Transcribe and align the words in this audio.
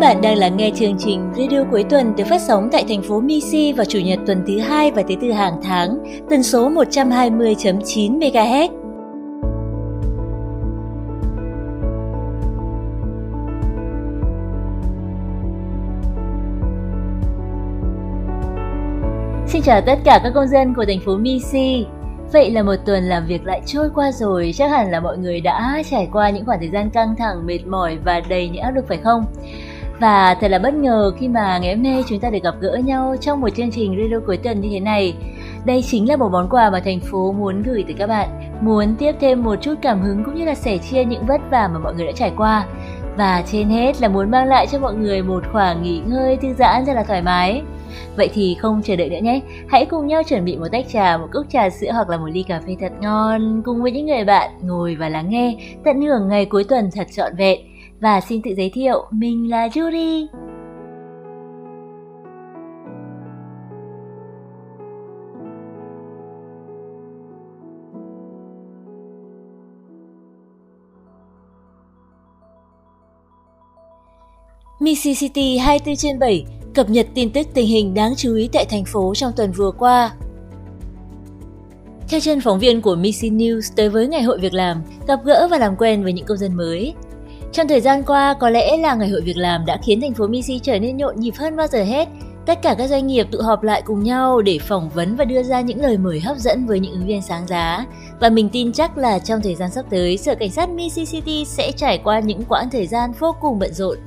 bạn 0.00 0.20
đang 0.22 0.38
lắng 0.38 0.56
nghe 0.56 0.70
chương 0.74 0.96
trình 0.98 1.32
Radio 1.36 1.64
cuối 1.70 1.84
tuần 1.90 2.16
được 2.16 2.24
phát 2.30 2.40
sóng 2.40 2.68
tại 2.72 2.84
thành 2.88 3.02
phố 3.02 3.20
Misi 3.20 3.72
vào 3.72 3.84
chủ 3.84 3.98
nhật 3.98 4.18
tuần 4.26 4.44
thứ 4.46 4.58
hai 4.58 4.90
và 4.90 5.02
thứ 5.08 5.14
tư 5.20 5.32
hàng 5.32 5.60
tháng, 5.62 5.98
tần 6.30 6.42
số 6.42 6.70
120.9 6.70 8.18
MHz. 8.18 8.68
Xin 19.46 19.62
chào 19.62 19.80
tất 19.80 19.98
cả 20.04 20.20
các 20.22 20.32
công 20.34 20.48
dân 20.48 20.74
của 20.74 20.84
thành 20.84 21.00
phố 21.00 21.16
Misi. 21.16 21.86
Vậy 22.32 22.50
là 22.50 22.62
một 22.62 22.76
tuần 22.86 23.04
làm 23.04 23.26
việc 23.26 23.44
lại 23.44 23.62
trôi 23.66 23.90
qua 23.94 24.12
rồi, 24.12 24.52
chắc 24.54 24.70
hẳn 24.70 24.90
là 24.90 25.00
mọi 25.00 25.18
người 25.18 25.40
đã 25.40 25.82
trải 25.90 26.08
qua 26.12 26.30
những 26.30 26.46
khoảng 26.46 26.58
thời 26.58 26.70
gian 26.70 26.90
căng 26.90 27.16
thẳng, 27.16 27.46
mệt 27.46 27.66
mỏi 27.66 27.98
và 28.04 28.20
đầy 28.28 28.48
những 28.48 28.62
áp 28.62 28.70
lực 28.70 28.88
phải 28.88 28.98
không? 28.98 29.24
Và 30.00 30.36
thật 30.40 30.48
là 30.48 30.58
bất 30.58 30.74
ngờ 30.74 31.12
khi 31.18 31.28
mà 31.28 31.58
ngày 31.58 31.74
hôm 31.74 31.82
nay 31.82 32.04
chúng 32.08 32.20
ta 32.20 32.30
được 32.30 32.42
gặp 32.42 32.54
gỡ 32.60 32.80
nhau 32.84 33.16
trong 33.20 33.40
một 33.40 33.48
chương 33.56 33.70
trình 33.70 33.96
radio 34.02 34.20
cuối 34.26 34.36
tuần 34.36 34.60
như 34.60 34.68
thế 34.72 34.80
này. 34.80 35.14
Đây 35.64 35.82
chính 35.82 36.08
là 36.08 36.16
một 36.16 36.28
món 36.32 36.48
quà 36.48 36.70
mà 36.70 36.80
thành 36.80 37.00
phố 37.00 37.32
muốn 37.32 37.62
gửi 37.62 37.82
tới 37.82 37.94
các 37.98 38.06
bạn, 38.06 38.28
muốn 38.60 38.94
tiếp 38.98 39.12
thêm 39.20 39.42
một 39.42 39.56
chút 39.60 39.74
cảm 39.82 40.00
hứng 40.00 40.24
cũng 40.24 40.34
như 40.34 40.44
là 40.44 40.54
sẻ 40.54 40.78
chia 40.78 41.04
những 41.04 41.26
vất 41.26 41.40
vả 41.50 41.68
mà 41.72 41.78
mọi 41.78 41.94
người 41.94 42.06
đã 42.06 42.12
trải 42.12 42.32
qua. 42.36 42.66
Và 43.16 43.42
trên 43.52 43.68
hết 43.68 44.00
là 44.00 44.08
muốn 44.08 44.30
mang 44.30 44.48
lại 44.48 44.66
cho 44.66 44.78
mọi 44.78 44.94
người 44.94 45.22
một 45.22 45.44
khoảng 45.52 45.82
nghỉ 45.82 46.02
ngơi 46.06 46.36
thư 46.36 46.54
giãn 46.54 46.84
rất 46.84 46.92
là 46.92 47.02
thoải 47.02 47.22
mái. 47.22 47.62
Vậy 48.16 48.30
thì 48.34 48.56
không 48.60 48.82
chờ 48.84 48.96
đợi 48.96 49.10
nữa 49.10 49.18
nhé, 49.22 49.40
hãy 49.68 49.86
cùng 49.86 50.06
nhau 50.06 50.22
chuẩn 50.22 50.44
bị 50.44 50.56
một 50.56 50.68
tách 50.72 50.88
trà, 50.88 51.16
một 51.16 51.26
cốc 51.32 51.46
trà 51.50 51.70
sữa 51.70 51.90
hoặc 51.92 52.08
là 52.08 52.16
một 52.16 52.28
ly 52.32 52.42
cà 52.42 52.60
phê 52.66 52.76
thật 52.80 52.92
ngon 53.00 53.62
cùng 53.64 53.82
với 53.82 53.92
những 53.92 54.06
người 54.06 54.24
bạn 54.24 54.50
ngồi 54.62 54.96
và 54.96 55.08
lắng 55.08 55.30
nghe 55.30 55.56
tận 55.84 56.00
hưởng 56.00 56.28
ngày 56.28 56.44
cuối 56.44 56.64
tuần 56.64 56.90
thật 56.94 57.06
trọn 57.16 57.36
vẹn. 57.36 57.69
Và 58.00 58.20
xin 58.20 58.42
tự 58.42 58.50
giới 58.56 58.70
thiệu, 58.70 59.06
mình 59.10 59.50
là 59.50 59.68
Judy. 59.68 60.26
Mississippi 74.80 75.58
24 75.58 75.96
trên 75.96 76.18
7 76.18 76.46
cập 76.74 76.90
nhật 76.90 77.06
tin 77.14 77.30
tức 77.30 77.46
tình 77.54 77.66
hình 77.66 77.94
đáng 77.94 78.12
chú 78.16 78.34
ý 78.34 78.48
tại 78.52 78.64
thành 78.70 78.84
phố 78.84 79.14
trong 79.14 79.32
tuần 79.36 79.52
vừa 79.52 79.70
qua. 79.70 80.12
Theo 82.08 82.20
chân 82.20 82.40
phóng 82.40 82.58
viên 82.58 82.82
của 82.82 82.96
Missy 82.96 83.30
News 83.30 83.72
tới 83.76 83.88
với 83.88 84.06
Ngày 84.06 84.22
hội 84.22 84.38
Việc 84.38 84.54
làm, 84.54 84.82
gặp 85.06 85.20
gỡ 85.24 85.48
và 85.50 85.58
làm 85.58 85.76
quen 85.76 86.02
với 86.02 86.12
những 86.12 86.26
công 86.26 86.38
dân 86.38 86.56
mới. 86.56 86.94
Trong 87.52 87.68
thời 87.68 87.80
gian 87.80 88.02
qua, 88.06 88.34
có 88.34 88.50
lẽ 88.50 88.76
là 88.76 88.94
Ngày 88.94 89.08
hội 89.08 89.20
Việc 89.20 89.36
làm 89.36 89.66
đã 89.66 89.78
khiến 89.84 90.00
thành 90.00 90.14
phố 90.14 90.26
Missy 90.26 90.58
trở 90.58 90.78
nên 90.78 90.96
nhộn 90.96 91.20
nhịp 91.20 91.34
hơn 91.36 91.56
bao 91.56 91.66
giờ 91.66 91.82
hết. 91.82 92.08
Tất 92.46 92.62
cả 92.62 92.74
các 92.78 92.86
doanh 92.86 93.06
nghiệp 93.06 93.26
tụ 93.30 93.38
họp 93.40 93.62
lại 93.62 93.82
cùng 93.84 94.04
nhau 94.04 94.40
để 94.40 94.58
phỏng 94.58 94.88
vấn 94.88 95.16
và 95.16 95.24
đưa 95.24 95.42
ra 95.42 95.60
những 95.60 95.80
lời 95.82 95.98
mời 95.98 96.20
hấp 96.20 96.36
dẫn 96.36 96.66
với 96.66 96.80
những 96.80 96.92
ứng 96.92 97.06
viên 97.06 97.22
sáng 97.22 97.46
giá. 97.46 97.86
Và 98.20 98.28
mình 98.28 98.48
tin 98.48 98.72
chắc 98.72 98.98
là 98.98 99.18
trong 99.18 99.40
thời 99.40 99.54
gian 99.54 99.70
sắp 99.70 99.84
tới, 99.90 100.16
Sở 100.16 100.34
Cảnh 100.34 100.50
sát 100.50 100.68
Missy 100.68 101.06
City 101.06 101.44
sẽ 101.44 101.72
trải 101.72 101.98
qua 101.98 102.20
những 102.20 102.42
quãng 102.48 102.70
thời 102.70 102.86
gian 102.86 103.12
vô 103.18 103.34
cùng 103.40 103.58
bận 103.58 103.74
rộn. 103.74 103.98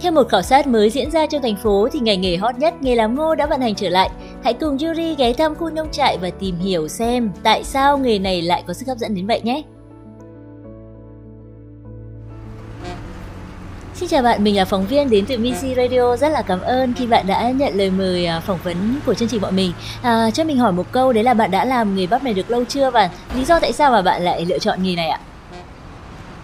Theo 0.00 0.12
một 0.12 0.28
khảo 0.28 0.42
sát 0.42 0.66
mới 0.66 0.90
diễn 0.90 1.10
ra 1.10 1.26
trong 1.26 1.42
thành 1.42 1.56
phố 1.56 1.88
thì 1.92 2.00
ngành 2.00 2.20
nghề 2.20 2.36
hot 2.36 2.58
nhất 2.58 2.74
nghề 2.80 2.94
làm 2.94 3.14
ngô 3.14 3.34
đã 3.34 3.46
vận 3.46 3.60
hành 3.60 3.74
trở 3.74 3.88
lại. 3.88 4.10
Hãy 4.44 4.54
cùng 4.54 4.78
Yuri 4.78 5.14
ghé 5.14 5.32
thăm 5.32 5.54
khu 5.54 5.70
nông 5.70 5.88
trại 5.92 6.18
và 6.18 6.30
tìm 6.30 6.58
hiểu 6.58 6.88
xem 6.88 7.30
tại 7.42 7.64
sao 7.64 7.98
nghề 7.98 8.18
này 8.18 8.42
lại 8.42 8.64
có 8.66 8.74
sức 8.74 8.88
hấp 8.88 8.98
dẫn 8.98 9.14
đến 9.14 9.26
vậy 9.26 9.40
nhé. 9.44 9.62
Xin 13.94 14.08
chào 14.08 14.22
bạn, 14.22 14.44
mình 14.44 14.56
là 14.56 14.64
phóng 14.64 14.86
viên 14.86 15.10
đến 15.10 15.26
từ 15.26 15.38
Misi 15.38 15.74
Radio. 15.74 16.16
Rất 16.16 16.28
là 16.28 16.42
cảm 16.42 16.60
ơn 16.60 16.94
khi 16.94 17.06
bạn 17.06 17.26
đã 17.26 17.50
nhận 17.50 17.74
lời 17.74 17.90
mời 17.90 18.26
à, 18.26 18.40
phỏng 18.40 18.58
vấn 18.64 18.76
của 19.06 19.14
chương 19.14 19.28
trình 19.28 19.40
bọn 19.40 19.56
mình. 19.56 19.72
À, 20.02 20.30
cho 20.30 20.44
mình 20.44 20.58
hỏi 20.58 20.72
một 20.72 20.92
câu, 20.92 21.12
đấy 21.12 21.24
là 21.24 21.34
bạn 21.34 21.50
đã 21.50 21.64
làm 21.64 21.96
nghề 21.96 22.06
bắp 22.06 22.24
này 22.24 22.34
được 22.34 22.50
lâu 22.50 22.64
chưa 22.64 22.90
và 22.90 23.10
lý 23.34 23.44
do 23.44 23.60
tại 23.60 23.72
sao 23.72 23.90
mà 23.90 24.02
bạn 24.02 24.22
lại 24.22 24.46
lựa 24.46 24.58
chọn 24.58 24.82
nghề 24.82 24.96
này 24.96 25.08
ạ? 25.08 25.20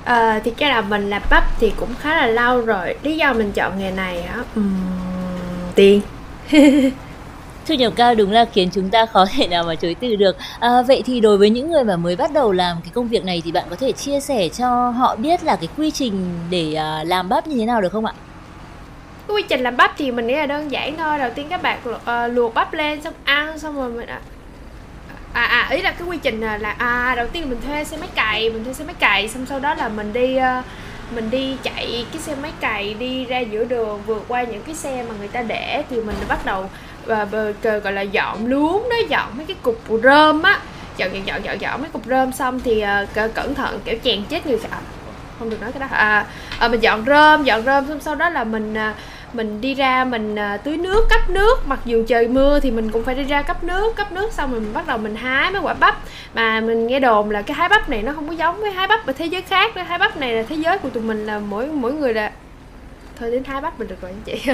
À, 0.05 0.41
thì 0.45 0.51
cái 0.51 0.71
là 0.71 0.81
mình 0.81 1.11
làm 1.11 1.23
bắp 1.31 1.45
thì 1.61 1.73
cũng 1.77 1.89
khá 2.01 2.17
là 2.17 2.27
lâu 2.27 2.61
rồi 2.61 2.95
lý 3.03 3.17
do 3.17 3.33
mình 3.33 3.53
chọn 3.53 3.79
nghề 3.79 3.91
này 3.91 4.23
á 4.23 4.37
um, 4.55 4.75
tiền 5.75 6.01
thu 7.71 7.77
nhập 7.77 7.93
cao 7.97 8.15
đúng 8.15 8.31
là 8.31 8.45
khiến 8.45 8.71
chúng 8.73 8.91
ta 8.91 9.07
khó 9.07 9.25
thể 9.37 9.47
nào 9.47 9.65
mà 9.65 9.75
chối 9.75 9.97
từ 10.01 10.17
được. 10.17 10.37
À, 10.61 10.83
vậy 10.83 11.03
thì 11.07 11.21
đối 11.21 11.39
với 11.39 11.51
những 11.51 11.73
người 11.73 11.85
mà 11.85 11.97
mới 11.97 12.17
bắt 12.17 12.33
đầu 12.33 12.53
làm 12.53 12.77
cái 12.83 12.91
công 12.95 13.09
việc 13.09 13.25
này 13.25 13.43
thì 13.45 13.53
bạn 13.53 13.65
có 13.71 13.77
thể 13.77 13.93
chia 13.93 14.21
sẻ 14.21 14.49
cho 14.49 14.91
họ 14.91 15.17
biết 15.17 15.45
là 15.45 15.57
cái 15.57 15.69
quy 15.77 15.91
trình 15.91 16.39
để 16.51 16.77
uh, 16.77 17.09
làm 17.09 17.29
bắp 17.29 17.47
như 17.47 17.57
thế 17.59 17.67
nào 17.67 17.81
được 17.81 17.93
không 17.93 18.07
ạ? 18.07 18.13
Cái 19.29 19.37
quy 19.37 19.43
trình 19.49 19.61
làm 19.61 19.77
bắp 19.77 19.95
thì 19.99 20.11
mình 20.11 20.27
nghĩ 20.27 20.35
là 20.35 20.47
đơn 20.47 20.71
giản 20.71 20.97
thôi. 20.97 21.19
Đầu 21.19 21.31
tiên 21.35 21.47
các 21.51 21.63
bạn 21.63 21.79
uh, 21.91 22.05
ờ, 22.05 22.27
luộc 22.27 22.55
bắp 22.55 22.73
lên 22.73 23.03
xong 23.03 23.15
ăn 23.25 23.59
xong 23.59 23.77
rồi 23.77 23.91
mình 23.91 24.07
à 24.07 24.21
à, 25.33 25.43
à 25.43 25.69
ý 25.71 25.83
là 25.83 25.91
cái 25.91 26.09
quy 26.09 26.19
trình 26.23 26.41
là 26.41 26.75
à 26.79 27.15
đầu 27.17 27.27
tiên 27.27 27.49
mình 27.49 27.59
thuê 27.67 27.85
xe 27.85 27.97
máy 27.97 28.09
cày 28.15 28.51
mình 28.51 28.65
thuê 28.65 28.75
xe 28.75 28.85
máy 28.85 28.95
cày 28.99 29.29
xong 29.29 29.47
sau 29.47 29.61
đó 29.61 29.75
là 29.75 29.89
mình 29.89 30.13
đi 30.13 30.37
uh, 30.37 30.65
mình 31.15 31.31
đi 31.31 31.57
chạy 31.63 32.07
cái 32.13 32.23
xe 32.23 32.35
máy 32.43 32.53
cày 32.61 32.95
đi 32.95 33.25
ra 33.25 33.39
giữa 33.39 33.65
đường 33.65 34.01
vượt 34.07 34.25
qua 34.29 34.43
những 34.43 34.63
cái 34.63 34.75
xe 34.75 35.05
mà 35.09 35.15
người 35.19 35.29
ta 35.29 35.43
để 35.43 35.83
thì 35.91 35.97
mình 35.97 36.17
bắt 36.29 36.47
đầu 36.47 36.67
và 37.07 37.23
uh, 37.23 37.83
gọi 37.85 37.93
là 37.93 38.03
dọn 38.03 38.47
luống 38.47 38.89
đó 38.91 38.97
dọn 39.09 39.29
mấy 39.37 39.47
cái 39.47 39.57
cục 39.63 39.81
rơm 40.03 40.43
á. 40.43 40.59
Dọn 40.97 41.11
dọn 41.13 41.27
dọn 41.27 41.43
dọn 41.45 41.61
dọn 41.61 41.81
mấy 41.81 41.91
cục 41.91 42.07
rơm 42.07 42.33
xong 42.33 42.61
thì 42.61 42.85
uh, 43.13 43.35
cẩn 43.35 43.55
thận 43.55 43.81
kiểu 43.85 43.99
chèn 44.05 44.23
chết 44.29 44.47
người 44.47 44.59
à, 44.71 44.79
không 45.39 45.51
được 45.51 45.61
nói 45.61 45.73
cái 45.73 45.81
đó. 45.81 45.87
À, 45.91 46.27
à 46.59 46.69
mình 46.69 46.81
dọn 46.81 47.05
rơm 47.07 47.45
dọn 47.45 47.63
rơm 47.63 47.87
xong 47.89 48.01
sau 48.01 48.15
đó 48.15 48.29
là 48.29 48.45
mình 48.45 48.75
à, 48.75 48.95
mình 49.33 49.61
đi 49.61 49.75
ra 49.75 50.05
mình 50.05 50.37
à, 50.37 50.57
tưới 50.57 50.77
nước 50.77 51.07
cấp 51.11 51.31
nước. 51.31 51.67
Mặc 51.67 51.79
dù 51.85 52.05
trời 52.09 52.29
mưa 52.29 52.61
thì 52.61 52.71
mình 52.71 52.91
cũng 52.91 53.05
phải 53.05 53.15
đi 53.15 53.23
ra 53.23 53.43
cấp 53.43 53.65
nước 53.65 53.97
cấp 53.97 54.13
nước 54.13 54.33
xong 54.33 54.53
rồi 54.53 54.61
mình 54.61 54.73
bắt 54.73 54.87
đầu 54.87 54.99
mình 54.99 55.17
hái 55.17 55.51
mấy 55.51 55.61
quả 55.63 55.75
bắp. 55.75 55.99
Mà 56.35 56.61
mình 56.61 56.87
nghe 56.87 57.01
đồn 57.01 57.31
là 57.31 57.43
cái 57.43 57.55
hái 57.55 57.69
bắp 57.69 57.89
này 57.89 58.03
nó 58.03 58.13
không 58.13 58.29
có 58.29 58.35
giống 58.35 58.61
với 58.61 58.71
hái 58.71 58.87
bắp 58.87 59.07
ở 59.07 59.13
thế 59.13 59.27
giới 59.27 59.43
khác 59.43 59.77
nữa. 59.77 59.83
Hái 59.89 59.99
bắp 59.99 60.17
này 60.17 60.33
là 60.33 60.43
thế 60.49 60.57
giới 60.57 60.79
của 60.79 60.89
tụi 60.89 61.03
mình 61.03 61.27
là 61.27 61.39
mỗi 61.39 61.67
mỗi 61.67 61.93
người 61.93 62.15
là 62.15 62.31
thôi 63.21 63.31
đến 63.31 63.45
hái 63.45 63.61
bắp 63.61 63.79
mình 63.79 63.89
được 63.89 64.01
rồi 64.03 64.11
anh 64.11 64.23
chị. 64.25 64.53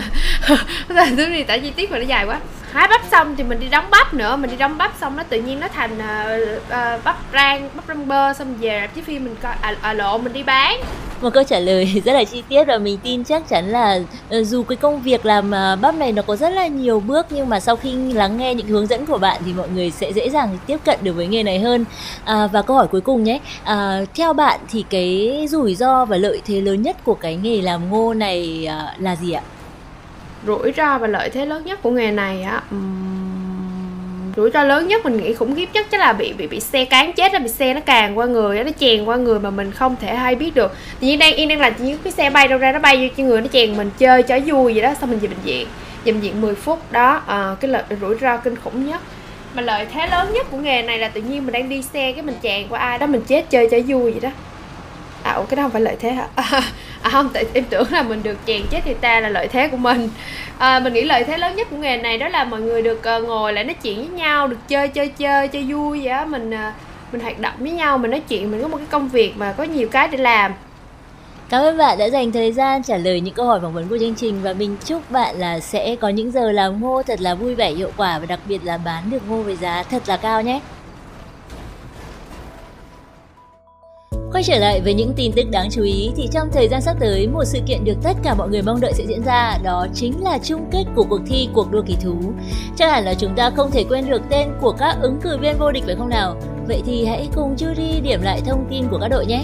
Thứ 1.16 1.28
gì 1.30 1.42
tại 1.42 1.60
chi 1.60 1.70
tiết 1.70 1.90
mà 1.90 1.98
nó 1.98 2.04
dài 2.04 2.26
quá. 2.26 2.40
Hái 2.72 2.88
bắp 2.88 3.00
xong 3.10 3.36
thì 3.36 3.44
mình 3.44 3.60
đi 3.60 3.68
đóng 3.68 3.90
bắp 3.90 4.14
nữa 4.14 4.36
mình 4.36 4.50
đi 4.50 4.56
đóng 4.56 4.78
bắp 4.78 4.92
xong 5.00 5.16
nó 5.16 5.22
tự 5.22 5.40
nhiên 5.40 5.60
nó 5.60 5.68
thành 5.68 5.98
uh, 5.98 6.58
uh, 6.68 7.04
bắp 7.04 7.16
rang 7.32 7.68
bắp 7.74 7.84
rang 7.88 8.08
bơ 8.08 8.32
xong 8.32 8.54
về 8.60 8.80
rạp 8.80 8.94
chiếu 8.94 9.04
phim 9.04 9.24
mình 9.24 9.36
coi. 9.42 9.54
À, 9.60 9.74
à 9.80 9.92
lộ 9.92 10.18
mình 10.18 10.32
đi 10.32 10.42
bán. 10.42 10.80
Một 11.20 11.30
câu 11.34 11.44
trả 11.44 11.58
lời 11.58 12.02
rất 12.04 12.12
là 12.12 12.24
chi 12.24 12.42
tiết 12.48 12.64
và 12.64 12.78
mình 12.78 12.98
tin 13.02 13.24
chắc 13.24 13.48
chắn 13.48 13.68
là 13.68 14.00
ờ, 14.30 14.42
dù 14.42 14.62
cái 14.62 14.76
công 14.76 15.02
việc 15.02 15.26
làm 15.26 15.50
bắp 15.80 15.94
này 15.94 16.12
nó 16.12 16.22
có 16.22 16.36
rất 16.36 16.50
là 16.50 16.66
nhiều 16.66 17.00
bước 17.00 17.26
nhưng 17.30 17.48
mà 17.48 17.60
sau 17.60 17.76
khi 17.76 18.12
lắng 18.12 18.36
nghe 18.36 18.54
những 18.54 18.66
hướng 18.66 18.86
dẫn 18.86 19.06
của 19.06 19.18
bạn 19.18 19.42
thì 19.46 19.52
mọi 19.52 19.68
người 19.68 19.90
sẽ 19.90 20.12
dễ 20.12 20.30
dàng 20.30 20.58
tiếp 20.66 20.78
cận 20.84 20.98
được 21.02 21.12
với 21.12 21.26
nghề 21.26 21.42
này 21.42 21.58
hơn. 21.58 21.84
À, 22.24 22.46
và 22.46 22.62
câu 22.62 22.76
hỏi 22.76 22.86
cuối 22.86 23.00
cùng 23.00 23.24
nhé. 23.24 23.38
À, 23.64 24.00
theo 24.14 24.32
bạn 24.32 24.60
thì 24.70 24.84
cái 24.90 25.46
rủi 25.50 25.74
ro 25.74 26.04
và 26.04 26.16
lợi 26.16 26.42
thế 26.46 26.60
lớn 26.60 26.82
nhất 26.82 26.96
của 27.04 27.14
cái 27.14 27.36
nghề 27.36 27.62
làm 27.62 27.90
ngô 27.90 28.14
này 28.14 28.55
Ờ, 28.64 28.92
là 28.98 29.16
gì 29.16 29.32
ạ? 29.32 29.42
Rủi 30.46 30.72
ro 30.76 30.98
và 30.98 31.06
lợi 31.06 31.30
thế 31.30 31.46
lớn 31.46 31.64
nhất 31.64 31.82
của 31.82 31.90
nghề 31.90 32.10
này 32.10 32.42
á 32.42 32.62
um, 32.70 33.16
rủi 34.36 34.50
ro 34.50 34.64
lớn 34.64 34.88
nhất 34.88 35.04
mình 35.04 35.16
nghĩ 35.16 35.34
khủng 35.34 35.54
khiếp 35.54 35.68
nhất 35.72 35.86
chắc 35.90 36.00
là 36.00 36.12
bị 36.12 36.32
bị 36.32 36.46
bị 36.46 36.60
xe 36.60 36.84
cán 36.84 37.12
chết 37.12 37.32
là 37.32 37.38
bị 37.38 37.48
xe 37.48 37.74
nó 37.74 37.80
càng 37.80 38.18
qua 38.18 38.26
người 38.26 38.64
nó 38.64 38.70
chèn 38.80 39.04
qua 39.04 39.16
người 39.16 39.40
mà 39.40 39.50
mình 39.50 39.72
không 39.72 39.96
thể 40.00 40.14
hay 40.14 40.34
biết 40.34 40.54
được. 40.54 40.76
Tự 41.00 41.06
nhiên 41.06 41.18
đang 41.18 41.34
yên 41.34 41.48
đang 41.48 41.60
là 41.60 41.72
những 41.78 41.98
cái 42.04 42.12
xe 42.12 42.30
bay 42.30 42.48
đâu 42.48 42.58
ra 42.58 42.72
nó 42.72 42.78
bay 42.78 42.96
vô 42.96 43.14
cho 43.16 43.24
người 43.24 43.40
nó 43.40 43.46
chèn 43.52 43.76
mình 43.76 43.90
chơi 43.98 44.22
cho 44.22 44.38
vui 44.46 44.72
vậy 44.72 44.82
đó 44.82 44.94
xong 45.00 45.10
mình 45.10 45.18
về 45.18 45.28
bệnh 45.28 45.40
viện 45.44 45.66
về 46.04 46.12
bệnh 46.12 46.20
viện 46.20 46.40
10 46.40 46.54
phút. 46.54 46.92
Đó 46.92 47.22
à, 47.26 47.56
cái 47.60 47.70
lợi 47.70 47.82
rủi 48.00 48.16
ro 48.20 48.36
kinh 48.36 48.56
khủng 48.56 48.86
nhất. 48.86 49.00
Mà 49.54 49.62
lợi 49.62 49.86
thế 49.92 50.06
lớn 50.06 50.32
nhất 50.32 50.46
của 50.50 50.56
nghề 50.56 50.82
này 50.82 50.98
là 50.98 51.08
tự 51.08 51.20
nhiên 51.20 51.44
mình 51.44 51.52
đang 51.52 51.68
đi 51.68 51.82
xe 51.82 52.12
cái 52.12 52.22
mình 52.22 52.36
chèn 52.42 52.68
qua 52.68 52.80
ai 52.80 52.98
đó 52.98 53.06
mình 53.06 53.22
chết 53.26 53.50
chơi 53.50 53.68
cho 53.70 53.78
vui 53.86 54.12
vậy 54.12 54.20
đó 54.20 54.30
à 55.26 55.32
ủa 55.32 55.44
cái 55.44 55.56
đó 55.56 55.62
không 55.62 55.70
phải 55.70 55.82
lợi 55.82 55.96
thế 56.00 56.10
hả? 56.12 56.28
À 57.02 57.10
không 57.10 57.28
tại 57.32 57.44
em 57.52 57.64
tưởng 57.70 57.92
là 57.92 58.02
mình 58.02 58.22
được 58.22 58.36
chèn 58.46 58.62
chết 58.70 58.80
thì 58.84 58.94
ta 58.94 59.20
là 59.20 59.28
lợi 59.28 59.48
thế 59.48 59.68
của 59.68 59.76
mình. 59.76 60.08
À, 60.58 60.80
mình 60.80 60.92
nghĩ 60.92 61.04
lợi 61.04 61.24
thế 61.24 61.38
lớn 61.38 61.56
nhất 61.56 61.66
của 61.70 61.76
nghề 61.76 61.96
này 61.96 62.18
đó 62.18 62.28
là 62.28 62.44
mọi 62.44 62.60
người 62.60 62.82
được 62.82 63.02
uh, 63.18 63.24
ngồi 63.24 63.52
lại 63.52 63.64
nói 63.64 63.74
chuyện 63.74 63.96
với 63.96 64.08
nhau 64.08 64.48
được 64.48 64.56
chơi 64.68 64.88
chơi 64.88 65.08
chơi 65.08 65.48
chơi 65.48 65.62
vui 65.62 66.00
vậy 66.00 66.08
á. 66.08 66.24
Mình 66.24 66.50
uh, 66.50 66.74
mình 67.12 67.22
hoạt 67.22 67.38
động 67.38 67.54
với 67.58 67.70
nhau 67.70 67.98
mình 67.98 68.10
nói 68.10 68.22
chuyện 68.28 68.50
mình 68.50 68.62
có 68.62 68.68
một 68.68 68.76
cái 68.76 68.86
công 68.90 69.08
việc 69.08 69.36
mà 69.36 69.52
có 69.52 69.64
nhiều 69.64 69.88
cái 69.88 70.08
để 70.08 70.18
làm. 70.18 70.52
Cảm 71.48 71.62
ơn 71.62 71.78
bạn 71.78 71.98
đã 71.98 72.04
dành 72.04 72.32
thời 72.32 72.52
gian 72.52 72.82
trả 72.82 72.96
lời 72.96 73.20
những 73.20 73.34
câu 73.34 73.46
hỏi 73.46 73.60
phỏng 73.62 73.72
vấn 73.72 73.88
của 73.88 73.98
chương 73.98 74.14
trình 74.14 74.42
và 74.42 74.52
mình 74.52 74.76
chúc 74.84 75.10
bạn 75.10 75.36
là 75.38 75.60
sẽ 75.60 75.96
có 75.96 76.08
những 76.08 76.32
giờ 76.32 76.52
làm 76.52 76.80
ngô 76.80 77.02
thật 77.02 77.20
là 77.20 77.34
vui 77.34 77.54
vẻ 77.54 77.70
hiệu 77.70 77.90
quả 77.96 78.18
và 78.18 78.26
đặc 78.26 78.40
biệt 78.48 78.64
là 78.64 78.78
bán 78.78 79.10
được 79.10 79.28
ngô 79.28 79.36
với 79.36 79.56
giá 79.56 79.82
thật 79.90 80.02
là 80.06 80.16
cao 80.16 80.42
nhé. 80.42 80.60
Quay 84.36 84.42
trở 84.42 84.58
lại 84.58 84.80
với 84.80 84.94
những 84.94 85.12
tin 85.16 85.32
tức 85.32 85.50
đáng 85.50 85.68
chú 85.70 85.82
ý 85.82 86.10
thì 86.16 86.28
trong 86.32 86.48
thời 86.52 86.68
gian 86.68 86.80
sắp 86.80 86.96
tới, 87.00 87.28
một 87.28 87.44
sự 87.44 87.58
kiện 87.66 87.84
được 87.84 87.94
tất 88.02 88.12
cả 88.22 88.34
mọi 88.34 88.48
người 88.48 88.62
mong 88.62 88.80
đợi 88.80 88.92
sẽ 88.92 89.04
diễn 89.06 89.22
ra, 89.22 89.58
đó 89.62 89.86
chính 89.94 90.24
là 90.24 90.38
chung 90.42 90.68
kết 90.72 90.84
của 90.96 91.04
cuộc 91.04 91.20
thi 91.26 91.48
cuộc 91.52 91.70
đua 91.70 91.82
kỳ 91.86 91.96
thú. 92.02 92.14
Chắc 92.76 92.90
hẳn 92.90 93.04
là 93.04 93.14
chúng 93.14 93.34
ta 93.36 93.50
không 93.50 93.70
thể 93.70 93.84
quên 93.84 94.10
được 94.10 94.22
tên 94.30 94.48
của 94.60 94.72
các 94.72 94.96
ứng 95.00 95.18
cử 95.22 95.38
viên 95.40 95.58
vô 95.58 95.72
địch 95.72 95.82
phải 95.86 95.94
không 95.96 96.08
nào? 96.08 96.36
Vậy 96.68 96.82
thì 96.86 97.04
hãy 97.04 97.28
cùng 97.34 97.56
Judy 97.56 98.02
điểm 98.02 98.22
lại 98.22 98.40
thông 98.46 98.66
tin 98.70 98.88
của 98.90 98.98
các 98.98 99.08
đội 99.08 99.26
nhé. 99.26 99.42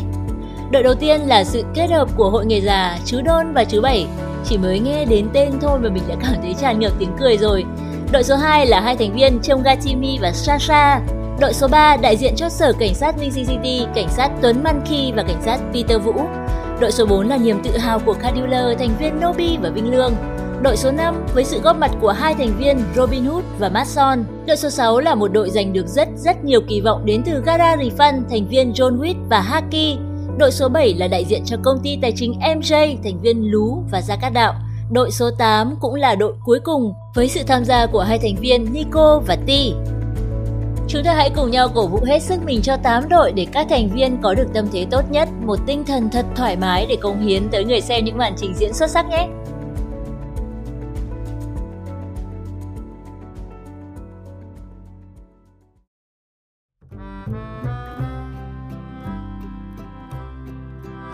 Đội 0.70 0.82
đầu 0.82 0.94
tiên 0.94 1.20
là 1.20 1.44
sự 1.44 1.64
kết 1.74 1.90
hợp 1.90 2.08
của 2.16 2.30
hội 2.30 2.46
nghề 2.46 2.60
già, 2.60 2.98
chú 3.04 3.20
Đôn 3.24 3.52
và 3.52 3.64
chú 3.64 3.80
Bảy. 3.80 4.06
Chỉ 4.44 4.58
mới 4.58 4.78
nghe 4.78 5.04
đến 5.04 5.28
tên 5.32 5.52
thôi 5.60 5.78
mà 5.82 5.88
mình 5.88 6.02
đã 6.08 6.14
cảm 6.22 6.34
thấy 6.42 6.54
tràn 6.60 6.80
ngập 6.80 6.92
tiếng 6.98 7.12
cười 7.20 7.36
rồi. 7.36 7.64
Đội 8.12 8.22
số 8.22 8.36
2 8.36 8.66
là 8.66 8.80
hai 8.80 8.96
thành 8.96 9.14
viên 9.14 9.40
Trông 9.42 9.62
Gatimi 9.62 10.18
và 10.18 10.32
Sasha. 10.32 11.00
Đội 11.40 11.52
số 11.52 11.68
3 11.68 11.96
đại 11.96 12.16
diện 12.16 12.36
cho 12.36 12.48
sở 12.48 12.72
cảnh 12.78 12.94
sát 12.94 13.18
Ninh 13.18 13.30
City, 13.34 13.86
cảnh 13.94 14.08
sát 14.08 14.30
Tuấn 14.42 14.62
Manki 14.62 15.14
và 15.16 15.22
cảnh 15.22 15.42
sát 15.44 15.58
Peter 15.72 16.02
Vũ. 16.02 16.12
Đội 16.80 16.92
số 16.92 17.06
4 17.06 17.28
là 17.28 17.36
niềm 17.36 17.60
tự 17.64 17.78
hào 17.78 17.98
của 17.98 18.14
Caduler, 18.14 18.78
thành 18.78 18.96
viên 18.98 19.20
Nobi 19.20 19.56
và 19.62 19.70
Vinh 19.70 19.90
Lương. 19.90 20.14
Đội 20.62 20.76
số 20.76 20.90
5 20.90 21.26
với 21.34 21.44
sự 21.44 21.60
góp 21.60 21.76
mặt 21.76 21.90
của 22.00 22.10
hai 22.10 22.34
thành 22.34 22.52
viên 22.58 22.78
Robin 22.96 23.24
Hood 23.24 23.44
và 23.58 23.68
Mason. 23.68 24.24
Đội 24.46 24.56
số 24.56 24.70
6 24.70 25.00
là 25.00 25.14
một 25.14 25.28
đội 25.28 25.50
giành 25.50 25.72
được 25.72 25.86
rất 25.86 26.08
rất 26.16 26.44
nhiều 26.44 26.60
kỳ 26.68 26.80
vọng 26.80 27.02
đến 27.04 27.22
từ 27.26 27.42
Gara 27.46 27.76
Refund, 27.76 28.22
thành 28.30 28.48
viên 28.48 28.72
John 28.72 29.00
Witt 29.00 29.28
và 29.30 29.40
Haki. 29.40 29.98
Đội 30.38 30.50
số 30.52 30.68
7 30.68 30.94
là 30.94 31.08
đại 31.08 31.24
diện 31.24 31.42
cho 31.44 31.56
công 31.64 31.78
ty 31.82 31.98
tài 32.02 32.12
chính 32.16 32.32
MJ, 32.40 32.96
thành 33.04 33.20
viên 33.20 33.50
Lú 33.50 33.82
và 33.90 34.02
Gia 34.02 34.16
Cát 34.16 34.32
Đạo. 34.32 34.54
Đội 34.90 35.10
số 35.10 35.30
8 35.38 35.74
cũng 35.80 35.94
là 35.94 36.14
đội 36.14 36.32
cuối 36.44 36.60
cùng 36.64 36.92
với 37.14 37.28
sự 37.28 37.40
tham 37.46 37.64
gia 37.64 37.86
của 37.86 38.00
hai 38.00 38.18
thành 38.18 38.36
viên 38.40 38.72
Nico 38.72 39.22
và 39.26 39.36
Ti. 39.46 39.74
Chúng 40.92 41.04
ta 41.04 41.14
hãy 41.14 41.30
cùng 41.36 41.50
nhau 41.50 41.68
cổ 41.74 41.86
vũ 41.86 42.00
hết 42.06 42.22
sức 42.22 42.44
mình 42.44 42.62
cho 42.62 42.76
8 42.76 43.08
đội 43.08 43.32
để 43.32 43.46
các 43.52 43.66
thành 43.70 43.88
viên 43.94 44.22
có 44.22 44.34
được 44.34 44.46
tâm 44.54 44.66
thế 44.72 44.86
tốt 44.90 45.02
nhất, 45.10 45.28
một 45.46 45.58
tinh 45.66 45.84
thần 45.84 46.08
thật 46.12 46.26
thoải 46.36 46.56
mái 46.56 46.86
để 46.88 46.96
cống 46.96 47.20
hiến 47.20 47.48
tới 47.48 47.64
người 47.64 47.80
xem 47.80 48.04
những 48.04 48.18
màn 48.18 48.34
trình 48.36 48.54
diễn 48.54 48.72
xuất 48.72 48.90
sắc 48.90 49.06
nhé. 49.08 49.28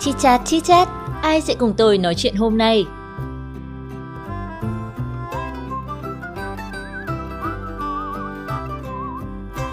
Chit 0.01 0.15
chat 0.19 0.41
chit 0.45 0.65
chat, 0.65 0.89
ai 1.23 1.41
sẽ 1.41 1.55
cùng 1.55 1.75
tôi 1.77 1.99
nói 1.99 2.15
chuyện 2.15 2.35
hôm 2.35 2.59
nay? 2.59 2.85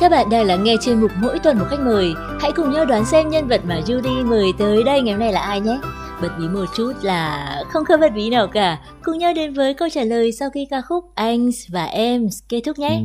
Các 0.06 0.10
bạn 0.10 0.30
đang 0.30 0.46
lắng 0.46 0.64
nghe 0.64 0.76
chuyên 0.82 1.02
mục 1.02 1.12
mỗi 1.22 1.40
tuần 1.40 1.60
một 1.60 1.66
khách 1.70 1.80
mời. 1.80 2.14
Hãy 2.40 2.52
cùng 2.52 2.72
nhau 2.72 2.86
đoán 2.86 3.06
xem 3.06 3.30
nhân 3.30 3.48
vật 3.48 3.62
mà 3.68 3.80
Judy 3.86 4.26
mời 4.26 4.52
tới 4.58 4.84
đây 4.84 5.02
ngày 5.02 5.14
hôm 5.14 5.20
nay 5.20 5.34
là 5.34 5.42
ai 5.42 5.62
nhé. 5.62 5.80
Bật 6.22 6.30
bí 6.40 6.48
một 6.48 6.66
chút 6.76 6.94
là 7.02 7.64
không 7.70 7.86
có 7.86 7.98
bật 7.98 8.10
bí 8.16 8.30
nào 8.30 8.48
cả. 8.48 8.78
Cùng 9.04 9.18
nhau 9.18 9.34
đến 9.34 9.54
với 9.54 9.74
câu 9.74 9.90
trả 9.90 10.04
lời 10.04 10.32
sau 10.32 10.50
khi 10.50 10.68
ca 10.70 10.82
khúc 10.82 11.06
Anh 11.16 11.50
và 11.70 11.86
Em 11.86 12.28
kết 12.50 12.62
thúc 12.66 12.80
nhé. 12.80 13.02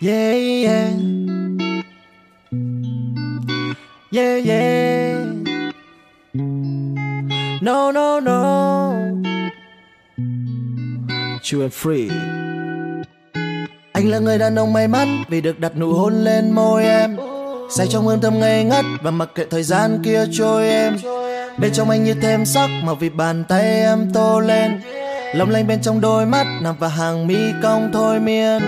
Yeah, 0.00 0.34
yeah. 0.64 0.90
Yeah, 4.12 4.46
yeah. 4.46 5.26
No, 7.62 7.92
no, 7.92 8.20
no. 8.20 8.92
You 11.52 11.60
are 11.60 11.76
free. 11.82 12.08
Anh 14.00 14.10
là 14.10 14.18
người 14.18 14.38
đàn 14.38 14.58
ông 14.58 14.72
may 14.72 14.88
mắn 14.88 15.24
vì 15.28 15.40
được 15.40 15.58
đặt 15.58 15.76
nụ 15.76 15.92
hôn 15.92 16.24
lên 16.24 16.50
môi 16.52 16.84
em. 16.84 17.16
Say 17.70 17.86
trong 17.90 18.06
hương 18.06 18.20
thơm 18.20 18.40
ngây 18.40 18.64
ngất 18.64 18.84
và 19.02 19.10
mặc 19.10 19.28
kệ 19.34 19.44
thời 19.50 19.62
gian 19.62 20.02
kia 20.04 20.24
trôi 20.32 20.68
em. 20.68 20.96
Bên 21.58 21.72
trong 21.72 21.90
anh 21.90 22.04
như 22.04 22.14
thêm 22.22 22.46
sắc 22.46 22.70
mà 22.84 22.94
vì 22.94 23.08
bàn 23.08 23.44
tay 23.48 23.62
em 23.62 24.10
tô 24.14 24.40
lên. 24.40 24.80
Lòng 25.34 25.50
lanh 25.50 25.66
bên 25.66 25.82
trong 25.82 26.00
đôi 26.00 26.26
mắt 26.26 26.46
nằm 26.62 26.76
vào 26.78 26.90
hàng 26.90 27.26
mi 27.26 27.36
cong 27.62 27.90
thôi 27.92 28.20
miên. 28.20 28.62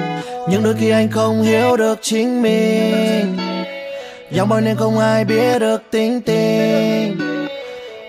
Nhưng 0.50 0.62
đôi 0.62 0.74
khi 0.80 0.90
anh 0.90 1.10
không 1.10 1.42
hiểu 1.42 1.76
được 1.76 1.98
chính 2.02 2.42
mình. 2.42 3.38
Dòng 4.30 4.48
bao 4.48 4.60
nên 4.60 4.76
không 4.76 4.98
ai 4.98 5.24
biết 5.24 5.58
được 5.58 5.82
tính 5.90 6.20
tình. 6.20 7.18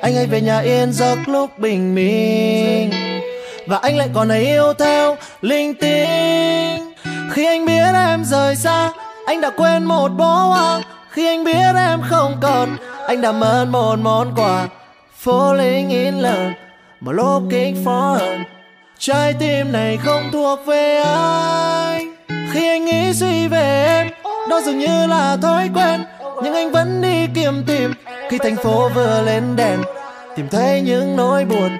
Anh 0.02 0.16
ấy 0.16 0.26
về 0.26 0.42
nhà 0.42 0.60
yên 0.60 0.94
giấc 0.94 1.18
lúc 1.28 1.60
bình 1.60 1.96
minh. 1.96 2.92
Và 3.68 3.78
anh 3.78 3.98
lại 3.98 4.10
còn 4.14 4.28
này 4.28 4.46
yêu 4.46 4.74
theo 4.74 5.18
linh 5.42 5.74
tinh 5.74 6.93
khi 7.32 7.46
anh 7.46 7.66
biết 7.66 7.94
em 7.94 8.24
rời 8.26 8.56
xa, 8.56 8.92
anh 9.26 9.42
đã 9.42 9.50
quên 9.50 9.84
một 9.84 10.08
bó 10.08 10.44
hoa. 10.44 10.82
Khi 11.10 11.28
anh 11.28 11.44
biết 11.44 11.76
em 11.76 12.02
không 12.10 12.38
còn, 12.42 12.78
anh 13.08 13.22
đã 13.22 13.32
mất 13.32 13.66
một 13.70 13.96
món 14.00 14.34
quà. 14.36 14.68
Falling 15.24 15.90
in 15.90 16.20
love 16.20 16.54
mà 17.00 17.12
looking 17.12 17.84
for 17.86 18.14
her 18.14 18.40
trái 19.06 19.34
tim 19.40 19.72
này 19.72 19.98
không 19.98 20.30
thuộc 20.32 20.60
về 20.66 21.04
anh. 21.06 22.16
Khi 22.52 22.68
anh 22.68 22.86
nghĩ 22.86 23.14
suy 23.14 23.48
về 23.48 23.86
em, 23.88 24.08
đó 24.50 24.62
dường 24.66 24.80
như 24.80 25.08
là 25.08 25.38
thói 25.42 25.70
quen. 25.76 26.04
Nhưng 26.44 26.54
anh 26.54 26.72
vẫn 26.72 27.02
đi 27.02 27.28
kiếm 27.36 27.64
tìm, 27.68 27.94
khi 28.30 28.38
thành 28.38 28.56
phố 28.56 28.90
vừa 28.96 29.22
lên 29.22 29.56
đèn. 29.56 29.82
Tìm 30.36 30.48
thấy 30.52 30.82
những 30.82 31.16
nỗi 31.16 31.46
buồn, 31.46 31.78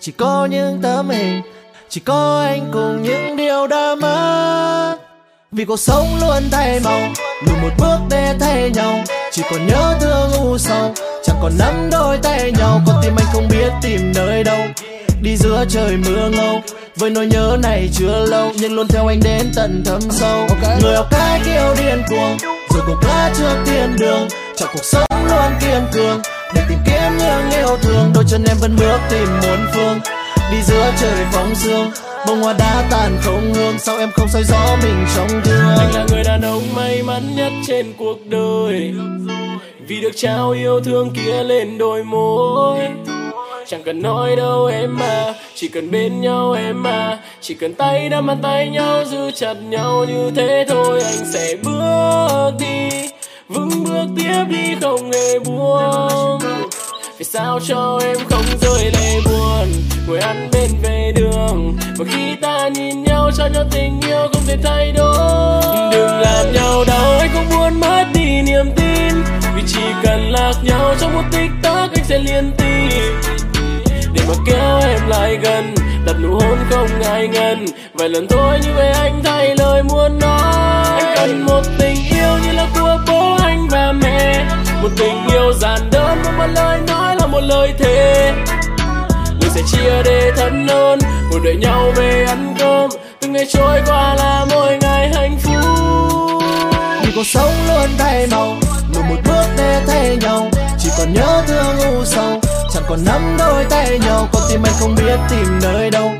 chỉ 0.00 0.12
có 0.12 0.46
những 0.50 0.78
tấm 0.82 1.08
hình 1.08 1.42
chỉ 1.88 2.00
có 2.00 2.44
anh 2.46 2.70
cùng 2.72 3.02
những 3.02 3.36
điều 3.36 3.66
đã 3.66 3.94
mất. 4.00 4.96
Vì 5.52 5.64
cuộc 5.64 5.80
sống 5.80 6.06
luôn 6.20 6.42
thay 6.50 6.80
màu 6.84 7.00
lùi 7.46 7.56
một 7.62 7.70
bước 7.78 7.98
để 8.10 8.34
thay 8.40 8.70
nhau. 8.70 8.94
Chỉ 9.32 9.42
còn 9.50 9.66
nhớ 9.66 9.94
thương 10.00 10.32
u 10.32 10.58
sầu 10.58 10.94
chẳng 11.24 11.36
còn 11.42 11.52
nắm 11.58 11.88
đôi 11.92 12.18
tay 12.22 12.52
nhau. 12.58 12.80
Con 12.86 12.96
tim 13.02 13.12
anh 13.16 13.26
không 13.32 13.48
biết 13.48 13.72
tìm 13.82 14.12
nơi 14.14 14.44
đâu 14.44 14.58
đi 15.22 15.36
giữa 15.36 15.64
trời 15.68 15.96
mưa 15.96 16.30
ngâu. 16.30 16.60
Với 16.96 17.10
nỗi 17.10 17.26
nhớ 17.26 17.56
này 17.62 17.88
chưa 17.92 18.26
lâu 18.26 18.52
nhưng 18.56 18.74
luôn 18.74 18.88
theo 18.88 19.06
anh 19.06 19.20
đến 19.24 19.52
tận 19.56 19.82
thâm 19.86 20.00
sâu. 20.10 20.46
Okay. 20.48 20.78
người 20.82 20.96
học 20.96 21.06
cái 21.10 21.40
kêu 21.44 21.74
điên 21.78 22.02
cuồng 22.08 22.36
rồi 22.74 22.84
gục 22.86 23.04
lá 23.04 23.30
trước 23.38 23.56
thiên 23.66 23.96
đường. 23.98 24.28
Chọn 24.56 24.68
cuộc 24.72 24.84
sống 24.84 25.26
luôn 25.28 25.52
kiên 25.60 25.86
cường 25.92 26.20
để 26.54 26.62
tìm 26.68 26.78
kiếm 26.86 27.18
những 27.18 27.50
yêu 27.50 27.76
thương. 27.82 28.12
Đôi 28.14 28.24
chân 28.28 28.44
em 28.48 28.56
vẫn 28.60 28.76
bước 28.76 28.98
tìm 29.10 29.28
muôn 29.42 29.66
phương 29.74 30.15
đi 30.50 30.62
giữa 30.62 30.92
trời 31.00 31.24
phóng 31.32 31.54
sương, 31.54 31.90
bông 32.26 32.42
hoa 32.42 32.52
đã 32.52 32.86
tàn 32.90 33.18
không 33.22 33.54
hương. 33.54 33.78
Sao 33.78 33.98
em 33.98 34.10
không 34.14 34.28
soi 34.28 34.44
gió 34.44 34.76
mình 34.82 35.06
trong 35.16 35.28
gương. 35.44 35.76
anh 35.78 35.94
là 35.94 36.06
người 36.10 36.22
đàn 36.24 36.42
ông 36.42 36.62
may 36.74 37.02
mắn 37.02 37.22
nhất 37.36 37.52
trên 37.66 37.92
cuộc 37.98 38.26
đời. 38.26 38.94
Vì 39.86 40.00
được 40.00 40.12
trao 40.16 40.50
yêu 40.50 40.80
thương 40.80 41.10
kia 41.10 41.42
lên 41.42 41.78
đôi 41.78 42.04
môi. 42.04 42.78
Chẳng 43.66 43.82
cần 43.82 44.02
nói 44.02 44.36
đâu 44.36 44.66
em 44.66 44.96
mà 44.98 45.34
chỉ 45.54 45.68
cần 45.68 45.90
bên 45.90 46.20
nhau 46.20 46.52
em 46.52 46.82
mà 46.82 47.18
chỉ 47.40 47.54
cần 47.54 47.74
tay 47.74 48.08
nắm 48.08 48.26
bàn 48.26 48.38
tay 48.42 48.68
nhau 48.68 49.04
giữ 49.04 49.30
chặt 49.30 49.54
nhau 49.54 50.04
như 50.08 50.30
thế 50.36 50.64
thôi, 50.68 51.00
anh 51.04 51.32
sẽ 51.32 51.56
bước 51.62 52.50
đi. 52.58 52.88
Vững 53.48 53.84
bước 53.84 54.06
tiếp 54.16 54.44
đi, 54.48 54.74
không 54.80 55.12
hề 55.12 55.38
buông. 55.38 56.38
Vì 57.18 57.24
sao 57.24 57.60
cho 57.68 58.00
em 58.04 58.16
không 58.30 58.44
rơi 58.60 58.90
lệ 58.92 59.20
buồn? 59.24 59.68
Ngồi 60.06 60.18
ăn 60.18 60.48
bên 60.52 60.70
về 60.82 61.12
đường. 61.16 61.76
Và 61.96 62.04
khi 62.08 62.36
ta 62.42 62.68
nhìn 62.68 63.02
nhau 63.02 63.30
cho 63.36 63.46
nhau 63.46 63.64
tình 63.70 64.00
yêu 64.08 64.28
không 64.32 64.42
thể 64.46 64.56
thay 64.62 64.92
đổi. 64.92 65.62
Đừng 65.92 66.20
làm 66.20 66.52
nhau 66.52 66.84
đau 66.86 67.18
anh 67.18 67.30
không 67.34 67.48
muốn 67.50 67.80
mất 67.80 68.04
đi 68.14 68.42
niềm 68.42 68.66
tin. 68.76 69.14
Vì 69.56 69.62
chỉ 69.66 69.80
cần 70.02 70.30
lạc 70.30 70.54
nhau 70.62 70.94
trong 71.00 71.14
một 71.14 71.22
tích 71.32 71.50
tắc 71.62 71.90
anh 71.94 72.04
sẽ 72.04 72.18
liên 72.18 72.52
tìm 72.58 73.20
để 74.14 74.22
mà 74.28 74.34
kéo 74.46 74.80
em 74.80 75.08
lại 75.08 75.36
gần 75.42 75.74
đặt 76.06 76.16
nụ 76.22 76.30
hôn 76.30 76.58
không 76.70 76.88
ngại 77.00 77.28
ngần. 77.28 77.66
Vài 77.92 78.08
lần 78.08 78.26
thôi 78.26 78.58
như 78.62 78.70
vậy 78.76 78.88
anh 78.88 79.20
thay 79.24 79.56
lời 79.56 79.82
muốn 79.82 80.18
nói. 80.18 81.00
Anh 81.00 81.14
cần 81.16 81.46
một 81.46 81.62
tình 81.78 81.96
yêu 82.10 82.38
như 82.44 82.52
là 82.52 82.66
của 82.74 82.98
bố 83.08 83.36
anh 83.42 83.68
và 83.70 83.92
mẹ. 83.92 84.44
Một 84.82 84.88
tình 84.96 85.26
yêu 85.32 85.52
giản 85.52 85.80
đơn 85.90 86.18
một, 86.24 86.30
một 86.38 86.46
lời 86.54 86.80
nói 86.88 87.16
là 87.16 87.26
một 87.26 87.40
lời 87.40 87.74
thề 87.78 88.05
chia 89.66 90.02
để 90.04 90.32
thân 90.36 90.68
hơn 90.68 90.98
ngồi 91.30 91.40
đợi 91.44 91.56
nhau 91.56 91.92
về 91.96 92.24
ăn 92.28 92.54
cơm, 92.58 92.90
từng 93.20 93.32
ngày 93.32 93.46
trôi 93.48 93.80
qua 93.86 94.14
là 94.14 94.46
mỗi 94.50 94.78
ngày 94.80 95.10
hạnh 95.14 95.38
phúc. 95.42 96.42
Vì 97.02 97.12
cuộc 97.16 97.26
sống 97.26 97.52
luôn 97.68 97.90
thay 97.98 98.26
màu, 98.30 98.56
lùi 98.94 99.02
một 99.02 99.16
bước 99.24 99.46
để 99.56 99.82
thay 99.86 100.16
nhau. 100.16 100.50
Chỉ 100.78 100.88
còn 100.98 101.14
nhớ 101.14 101.42
thương 101.46 101.78
u 101.78 102.04
sầu, 102.04 102.40
chẳng 102.74 102.82
còn 102.88 103.04
nắm 103.04 103.36
đôi 103.38 103.64
tay 103.64 103.98
nhau. 103.98 104.28
Con 104.32 104.42
tim 104.50 104.62
anh 104.62 104.72
không 104.80 104.94
biết 104.94 105.18
tìm 105.30 105.58
nơi 105.62 105.90
đâu, 105.90 106.10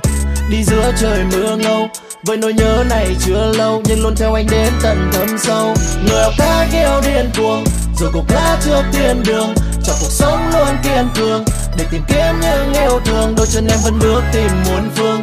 đi 0.50 0.64
giữa 0.64 0.92
trời 1.00 1.24
mưa 1.32 1.56
ngâu. 1.56 1.88
Với 2.22 2.36
nỗi 2.36 2.52
nhớ 2.52 2.84
này 2.90 3.06
chưa 3.26 3.52
lâu, 3.56 3.82
nhưng 3.84 4.02
luôn 4.02 4.14
theo 4.16 4.34
anh 4.34 4.46
đến 4.50 4.72
tận 4.82 5.10
thâm 5.12 5.38
sâu. 5.38 5.74
Người 6.08 6.22
học 6.22 6.32
ca 6.38 6.66
kêu 6.72 7.00
điên 7.04 7.30
cuồng, 7.38 7.64
rồi 8.00 8.10
cuộc 8.12 8.24
lá 8.34 8.56
trước 8.64 8.82
tiên 8.92 9.22
đường. 9.26 9.54
Chọn 9.84 9.96
cuộc 10.00 10.10
sống 10.10 10.50
luôn 10.52 10.76
kiên 10.82 11.08
cường 11.14 11.44
để 11.78 11.84
tìm 11.90 12.02
kiếm 12.08 12.40
những 12.40 12.72
yêu 12.72 13.00
thương, 13.04 13.34
đôi 13.36 13.46
chân 13.46 13.66
em 13.66 13.78
vẫn 13.84 13.98
bước 13.98 14.22
tìm 14.32 14.50
muôn 14.66 14.90
phương. 14.94 15.22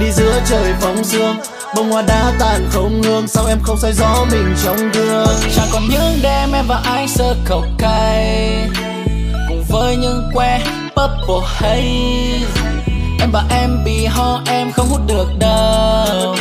Đi 0.00 0.12
giữa 0.12 0.40
trời 0.46 0.72
phóng 0.80 1.04
sương 1.04 1.36
bông 1.76 1.90
hoa 1.90 2.02
đã 2.02 2.32
tàn 2.38 2.68
không 2.70 3.02
hương. 3.02 3.28
Sao 3.28 3.46
em 3.46 3.58
không 3.62 3.78
xoay 3.78 3.92
gió 3.92 4.26
mình 4.30 4.54
trong 4.64 4.76
gương? 4.92 5.26
Chẳng 5.56 5.68
còn 5.72 5.82
những 5.90 6.18
đêm 6.22 6.52
em 6.52 6.64
và 6.68 6.80
anh 6.84 7.08
sơ 7.08 7.34
khẩu 7.44 7.64
cay. 7.78 8.68
Cùng 9.48 9.64
với 9.68 9.96
những 9.96 10.30
que 10.34 10.60
purple 10.96 11.48
haze. 11.58 12.44
Em 13.20 13.30
và 13.32 13.44
em 13.50 13.84
bị 13.84 14.06
ho, 14.06 14.40
em 14.46 14.72
không 14.72 14.88
hút 14.88 15.00
được 15.06 15.26
đâu 15.38 16.36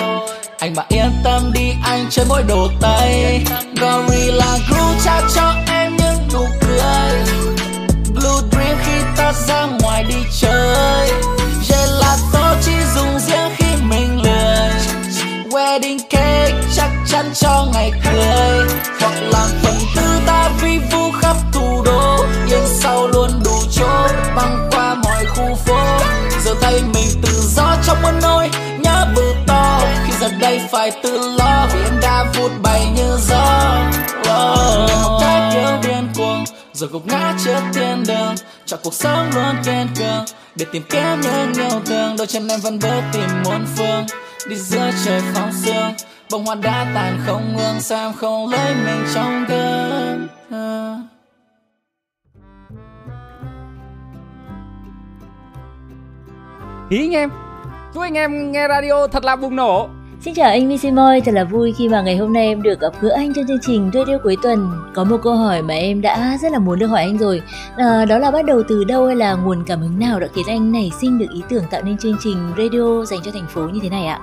anh 0.62 0.76
mà 0.76 0.84
yên 0.90 1.12
tâm 1.24 1.52
đi, 1.54 1.74
anh 1.84 2.06
chơi 2.10 2.26
mỗi 2.30 2.44
đồ 2.44 2.68
tay. 2.82 3.42
Gorilla 3.82 4.58
glue 4.70 5.00
trao 5.06 5.22
cho 5.36 5.54
em 5.68 5.98
những 5.98 6.28
nụ 6.34 6.46
cười 6.62 7.51
ta 9.32 9.38
ra 9.48 9.66
ngoài 9.80 10.04
đi 10.04 10.16
chơi. 10.40 11.12
Gelato 11.70 12.56
chỉ 12.62 12.72
dùng 12.96 13.20
riêng 13.20 13.52
khi 13.58 13.76
mình 13.84 14.22
lười. 14.24 14.72
Wedding 15.52 16.00
cake 16.10 16.54
chắc 16.76 16.90
chắn 17.08 17.32
cho 17.34 17.68
ngày 17.74 17.92
cưới. 18.04 18.68
Hoặc 19.00 19.14
làm 19.22 19.50
phần 19.64 19.76
tư 19.96 20.02
ta 20.26 20.50
vi 20.62 20.78
vu 20.92 21.12
khắp 21.22 21.36
thủ 21.52 21.84
đô. 21.86 22.26
Yên 22.48 22.64
sau 22.80 23.08
luôn 23.08 23.30
đủ 23.46 23.56
chỗ 23.72 24.08
băng 24.36 24.70
qua 24.72 24.96
mọi 24.96 25.26
khu 25.26 25.56
phố. 25.66 25.98
Giờ 26.46 26.54
tay 26.62 26.82
mình 26.94 27.22
tự 27.22 27.42
do 27.56 27.76
trong 27.88 28.02
muôn 28.02 28.20
nôi 28.22 28.50
nhớ 28.80 29.06
bự 29.16 29.34
to 29.48 29.82
Khi 30.06 30.14
giờ 30.22 30.30
đây 30.40 30.62
phải 30.72 30.92
tự 31.04 31.36
lo 31.38 31.68
vì 31.74 31.84
em 31.84 32.00
đã 32.02 32.26
vụt 32.34 32.52
bay 32.62 32.86
như 32.96 33.18
gió. 33.28 33.41
Rồi 36.82 36.90
gục 36.94 37.08
ngã 37.08 37.36
trước 37.46 37.60
thiên 37.74 38.04
đường 38.08 38.36
cho 38.66 38.78
cuộc 38.84 38.94
sống 38.94 39.30
luôn 39.36 39.56
kiên 39.66 39.88
cường. 40.00 40.26
Để 40.56 40.66
tìm 40.72 40.84
kiếm 40.90 41.22
những 41.22 41.54
yêu 41.54 41.80
thương, 41.86 42.16
đôi 42.18 42.28
chân 42.28 42.48
em 42.48 42.60
vẫn 42.60 42.80
bước 42.80 43.02
tìm 43.14 43.30
muôn 43.46 43.66
phương. 43.76 44.06
Đi 44.50 44.56
giữa 44.56 44.92
trời 45.06 45.22
phong 45.34 45.52
sương 45.54 45.94
bông 46.32 46.46
hoa 46.46 46.56
đã 46.56 46.92
tàn 46.96 47.20
không 47.26 47.58
hương, 47.58 47.80
sao 47.80 48.10
em 48.10 48.14
không 48.14 48.50
lấy 48.50 48.76
mình 48.86 49.06
trong 49.14 49.46
gương 49.50 50.28
Ý 56.90 57.00
anh 57.00 57.12
em 57.12 57.30
Chúc 57.94 58.04
anh 58.04 58.14
em 58.14 58.52
nghe 58.52 58.68
radio 58.68 59.08
thật 59.08 59.24
là 59.24 59.36
bùng 59.36 59.56
nổ. 59.56 59.90
Xin 60.26 60.34
chào 60.34 60.50
anh 60.50 60.68
Missy 60.68 60.92
Moi, 60.92 61.22
thật 61.22 61.32
là 61.32 61.44
vui 61.44 61.74
khi 61.78 61.90
mà 61.90 62.02
ngày 62.02 62.18
hôm 62.18 62.34
nay 62.34 62.48
em 62.48 62.62
được 62.62 62.80
gặp 62.80 62.94
gỡ 63.02 63.10
anh 63.16 63.34
trong 63.34 63.46
chương 63.48 63.60
trình 63.62 63.92
Radio 63.94 64.18
cuối 64.24 64.38
tuần. 64.44 64.72
Có 64.94 65.04
một 65.04 65.18
câu 65.24 65.36
hỏi 65.36 65.62
mà 65.62 65.74
em 65.74 66.02
đã 66.02 66.38
rất 66.42 66.52
là 66.52 66.60
muốn 66.60 66.80
được 66.80 66.88
hỏi 66.88 67.02
anh 67.02 67.18
rồi, 67.18 67.42
à, 67.78 68.06
đó 68.06 68.18
là 68.18 68.32
bắt 68.32 68.46
đầu 68.46 68.64
từ 68.68 68.84
đâu 68.84 69.08
hay 69.08 69.16
là 69.16 69.34
nguồn 69.34 69.64
cảm 69.64 69.80
hứng 69.80 70.00
nào 70.00 70.20
đã 70.20 70.28
khiến 70.36 70.46
anh 70.48 70.72
nảy 70.72 70.92
sinh 71.02 71.18
được 71.18 71.26
ý 71.34 71.42
tưởng 71.50 71.64
tạo 71.72 71.82
nên 71.82 71.98
chương 71.98 72.18
trình 72.20 72.38
radio 72.58 73.06
dành 73.06 73.20
cho 73.24 73.32
thành 73.32 73.48
phố 73.48 73.62
như 73.62 73.80
thế 73.84 73.90
này 73.90 74.06
ạ? 74.06 74.20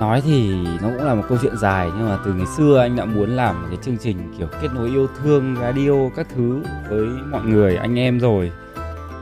Nói 0.00 0.22
thì 0.24 0.54
nó 0.82 0.88
cũng 0.96 1.06
là 1.06 1.14
một 1.14 1.22
câu 1.28 1.38
chuyện 1.42 1.56
dài 1.56 1.90
nhưng 1.96 2.08
mà 2.08 2.18
từ 2.24 2.32
ngày 2.32 2.46
xưa 2.56 2.78
anh 2.78 2.96
đã 2.96 3.04
muốn 3.04 3.30
làm 3.30 3.62
một 3.62 3.68
cái 3.70 3.78
chương 3.82 3.96
trình 3.96 4.34
kiểu 4.38 4.48
kết 4.62 4.68
nối 4.74 4.88
yêu 4.88 5.06
thương 5.22 5.56
radio 5.60 5.92
các 6.16 6.26
thứ 6.36 6.62
với 6.90 7.06
mọi 7.30 7.42
người 7.44 7.76
anh 7.76 7.98
em 7.98 8.20
rồi. 8.20 8.50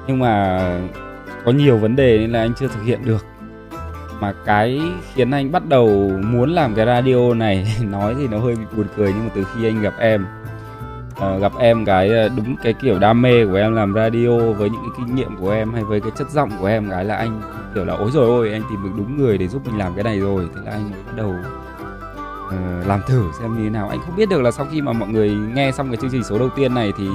Nhưng 0.07 0.19
mà 0.19 0.61
có 1.45 1.53
nhiều 1.53 1.79
vấn 1.79 1.97
đề 1.97 2.19
nên 2.19 2.33
là 2.33 2.41
anh 2.41 2.53
chưa 2.59 2.69
thực 2.69 2.83
hiện 2.85 3.05
được 3.05 3.25
mà 4.23 4.33
cái 4.45 4.81
khiến 5.15 5.31
anh 5.31 5.53
bắt 5.53 5.69
đầu 5.69 6.11
muốn 6.25 6.51
làm 6.51 6.75
cái 6.75 6.87
radio 6.87 7.35
này 7.35 7.77
nói 7.91 8.15
thì 8.19 8.29
nó 8.29 8.39
hơi 8.39 8.57
bị 8.57 8.65
buồn 8.77 8.87
cười 8.97 9.13
nhưng 9.13 9.25
mà 9.25 9.31
từ 9.35 9.45
khi 9.45 9.69
anh 9.69 9.83
gặp 9.83 9.95
em 9.99 10.27
uh, 11.13 11.41
gặp 11.41 11.53
em 11.59 11.85
cái 11.85 12.09
ờ, 12.09 12.29
đúng 12.37 12.57
cái 12.63 12.73
kiểu 12.73 12.99
đam 12.99 13.23
mê 13.23 13.47
của 13.47 13.55
em 13.55 13.75
làm 13.75 13.95
radio 13.95 14.39
với 14.39 14.71
những 14.71 14.81
cái 14.83 14.91
kinh 14.97 15.15
nghiệm 15.15 15.37
của 15.37 15.51
em 15.51 15.73
hay 15.73 15.85
với 15.85 16.01
cái 16.01 16.11
chất 16.17 16.31
giọng 16.31 16.51
của 16.61 16.67
em 16.67 16.91
cái 16.91 17.05
là 17.05 17.17
anh 17.17 17.41
kiểu 17.75 17.85
là 17.85 17.95
ối 17.95 18.11
rồi 18.11 18.27
ôi 18.27 18.53
anh 18.53 18.63
tìm 18.71 18.83
được 18.83 18.91
đúng 18.97 19.17
người 19.17 19.39
để 19.39 19.49
giúp 19.49 19.67
mình 19.67 19.79
làm 19.79 19.95
cái 19.95 20.05
này 20.05 20.21
rồi. 20.21 20.49
Thế 20.55 20.61
là 20.65 20.71
anh 20.71 20.91
mới 20.91 21.01
bắt 21.07 21.13
đầu 21.17 21.35
uh, 22.47 22.87
làm 22.87 23.01
thử 23.07 23.25
xem 23.41 23.57
như 23.57 23.65
thế 23.65 23.71
nào. 23.71 23.89
Anh 23.89 24.01
không 24.07 24.17
biết 24.17 24.29
được 24.29 24.43
là 24.43 24.51
sau 24.51 24.67
khi 24.73 24.83
mà 24.83 24.93
mọi 24.93 25.09
người 25.09 25.31
nghe 25.55 25.73
xong 25.73 25.89
cái 25.89 25.97
chương 25.97 26.11
trình 26.11 26.25
số 26.25 26.39
đầu 26.39 26.49
tiên 26.49 26.75
này 26.75 26.93
thì 26.99 27.09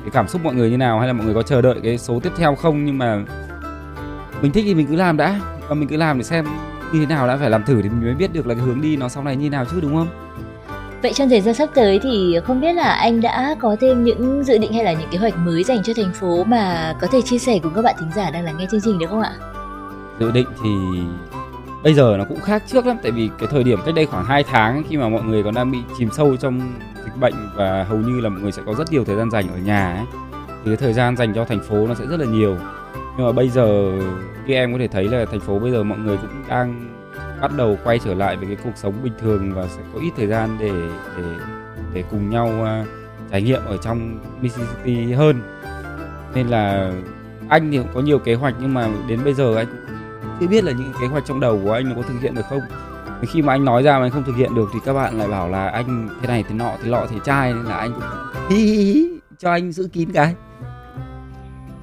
cái 0.00 0.10
cảm 0.12 0.28
xúc 0.28 0.44
mọi 0.44 0.54
người 0.54 0.70
như 0.70 0.76
nào 0.76 0.98
hay 0.98 1.06
là 1.06 1.12
mọi 1.12 1.24
người 1.24 1.34
có 1.34 1.42
chờ 1.42 1.62
đợi 1.62 1.80
cái 1.82 1.98
số 1.98 2.20
tiếp 2.20 2.32
theo 2.36 2.54
không? 2.54 2.84
Nhưng 2.84 2.98
mà 2.98 3.24
mình 4.42 4.52
thích 4.52 4.64
thì 4.66 4.74
mình 4.74 4.86
cứ 4.86 4.96
làm 4.96 5.16
đã 5.16 5.40
và 5.68 5.74
mình 5.74 5.88
cứ 5.88 5.96
làm 5.96 6.18
để 6.18 6.24
xem 6.24 6.44
như 6.92 7.00
thế 7.00 7.06
nào 7.06 7.26
đã 7.26 7.36
phải 7.36 7.50
làm 7.50 7.64
thử 7.64 7.82
thì 7.82 7.88
mình 7.88 8.04
mới 8.04 8.14
biết 8.14 8.32
được 8.32 8.46
là 8.46 8.54
cái 8.54 8.62
hướng 8.62 8.80
đi 8.80 8.96
nó 8.96 9.08
sau 9.08 9.24
này 9.24 9.36
như 9.36 9.50
nào 9.50 9.64
chứ 9.70 9.80
đúng 9.80 9.94
không 9.94 10.08
Vậy 11.02 11.12
trong 11.12 11.28
thời 11.28 11.40
gian 11.40 11.54
sắp 11.54 11.68
tới 11.74 12.00
thì 12.02 12.38
không 12.44 12.60
biết 12.60 12.72
là 12.72 12.92
anh 12.92 13.20
đã 13.20 13.54
có 13.60 13.76
thêm 13.80 14.04
những 14.04 14.44
dự 14.44 14.58
định 14.58 14.72
hay 14.72 14.84
là 14.84 14.92
những 14.92 15.08
kế 15.10 15.18
hoạch 15.18 15.38
mới 15.38 15.64
dành 15.64 15.82
cho 15.82 15.92
thành 15.96 16.12
phố 16.12 16.44
mà 16.44 16.94
có 17.00 17.06
thể 17.06 17.22
chia 17.22 17.38
sẻ 17.38 17.58
cùng 17.62 17.74
các 17.74 17.82
bạn 17.82 17.94
thính 17.98 18.10
giả 18.14 18.30
đang 18.30 18.44
lắng 18.44 18.56
nghe 18.58 18.66
chương 18.70 18.80
trình 18.80 18.98
được 18.98 19.06
không 19.10 19.22
ạ? 19.22 19.32
Dự 20.20 20.30
định 20.30 20.46
thì 20.62 20.70
bây 21.82 21.94
giờ 21.94 22.14
nó 22.18 22.24
cũng 22.24 22.40
khác 22.40 22.62
trước 22.66 22.86
lắm 22.86 22.96
tại 23.02 23.12
vì 23.12 23.30
cái 23.38 23.48
thời 23.50 23.64
điểm 23.64 23.78
cách 23.86 23.94
đây 23.94 24.06
khoảng 24.06 24.24
2 24.24 24.44
tháng 24.44 24.82
khi 24.88 24.96
mà 24.96 25.08
mọi 25.08 25.22
người 25.22 25.42
còn 25.42 25.54
đang 25.54 25.70
bị 25.70 25.78
chìm 25.98 26.08
sâu 26.16 26.36
trong 26.36 26.60
dịch 27.04 27.16
bệnh 27.20 27.34
và 27.54 27.84
hầu 27.84 27.98
như 27.98 28.20
là 28.20 28.28
mọi 28.28 28.40
người 28.40 28.52
sẽ 28.52 28.62
có 28.66 28.74
rất 28.74 28.92
nhiều 28.92 29.04
thời 29.04 29.16
gian 29.16 29.30
dành 29.30 29.48
ở 29.48 29.58
nhà 29.58 29.94
ấy 29.94 30.06
thì 30.64 30.70
cái 30.70 30.76
thời 30.76 30.92
gian 30.92 31.16
dành 31.16 31.34
cho 31.34 31.44
thành 31.44 31.60
phố 31.60 31.86
nó 31.86 31.94
sẽ 31.94 32.06
rất 32.06 32.20
là 32.20 32.26
nhiều 32.26 32.56
nhưng 33.16 33.26
mà 33.26 33.32
bây 33.32 33.48
giờ 33.48 33.92
khi 34.46 34.54
em 34.54 34.72
có 34.72 34.78
thể 34.78 34.88
thấy 34.88 35.04
là 35.04 35.24
thành 35.24 35.40
phố 35.40 35.58
bây 35.58 35.70
giờ 35.70 35.82
mọi 35.82 35.98
người 35.98 36.16
cũng 36.16 36.44
đang 36.48 36.92
bắt 37.40 37.50
đầu 37.56 37.76
quay 37.84 37.98
trở 37.98 38.14
lại 38.14 38.36
với 38.36 38.46
cái 38.46 38.56
cuộc 38.64 38.76
sống 38.76 38.94
bình 39.02 39.12
thường 39.18 39.52
và 39.54 39.66
sẽ 39.66 39.82
có 39.94 40.00
ít 40.00 40.10
thời 40.16 40.26
gian 40.26 40.56
để 40.60 40.72
để 41.16 41.24
để 41.94 42.04
cùng 42.10 42.30
nhau 42.30 42.50
uh, 42.62 42.86
trải 43.30 43.42
nghiệm 43.42 43.64
ở 43.64 43.76
trong 43.76 44.18
Mississippi 44.40 45.12
hơn. 45.12 45.40
Nên 46.34 46.48
là 46.48 46.92
anh 47.48 47.70
thì 47.70 47.78
cũng 47.78 47.88
có 47.94 48.00
nhiều 48.00 48.18
kế 48.18 48.34
hoạch 48.34 48.54
nhưng 48.60 48.74
mà 48.74 48.88
đến 49.08 49.20
bây 49.24 49.34
giờ 49.34 49.56
anh 49.56 49.66
chưa 50.40 50.46
biết 50.46 50.64
là 50.64 50.72
những 50.72 50.92
kế 51.00 51.06
hoạch 51.06 51.24
trong 51.26 51.40
đầu 51.40 51.60
của 51.64 51.72
anh 51.72 51.88
nó 51.88 51.94
có 51.96 52.02
thực 52.02 52.20
hiện 52.20 52.34
được 52.34 52.46
không. 52.50 52.60
Khi 53.22 53.42
mà 53.42 53.52
anh 53.52 53.64
nói 53.64 53.82
ra 53.82 53.98
mà 53.98 54.04
anh 54.04 54.10
không 54.10 54.24
thực 54.24 54.36
hiện 54.36 54.54
được 54.54 54.68
thì 54.74 54.78
các 54.84 54.92
bạn 54.92 55.18
lại 55.18 55.28
bảo 55.28 55.48
là 55.48 55.68
anh 55.68 56.08
thế 56.20 56.28
này 56.28 56.44
thế 56.48 56.54
nọ 56.54 56.72
thế 56.82 56.90
lọ 56.90 57.06
thế 57.10 57.16
trai 57.24 57.52
nên 57.52 57.64
là 57.64 57.76
anh 57.76 57.92
cũng 57.92 58.02
cho 59.38 59.50
anh 59.50 59.72
giữ 59.72 59.88
kín 59.92 60.12
cái. 60.12 60.34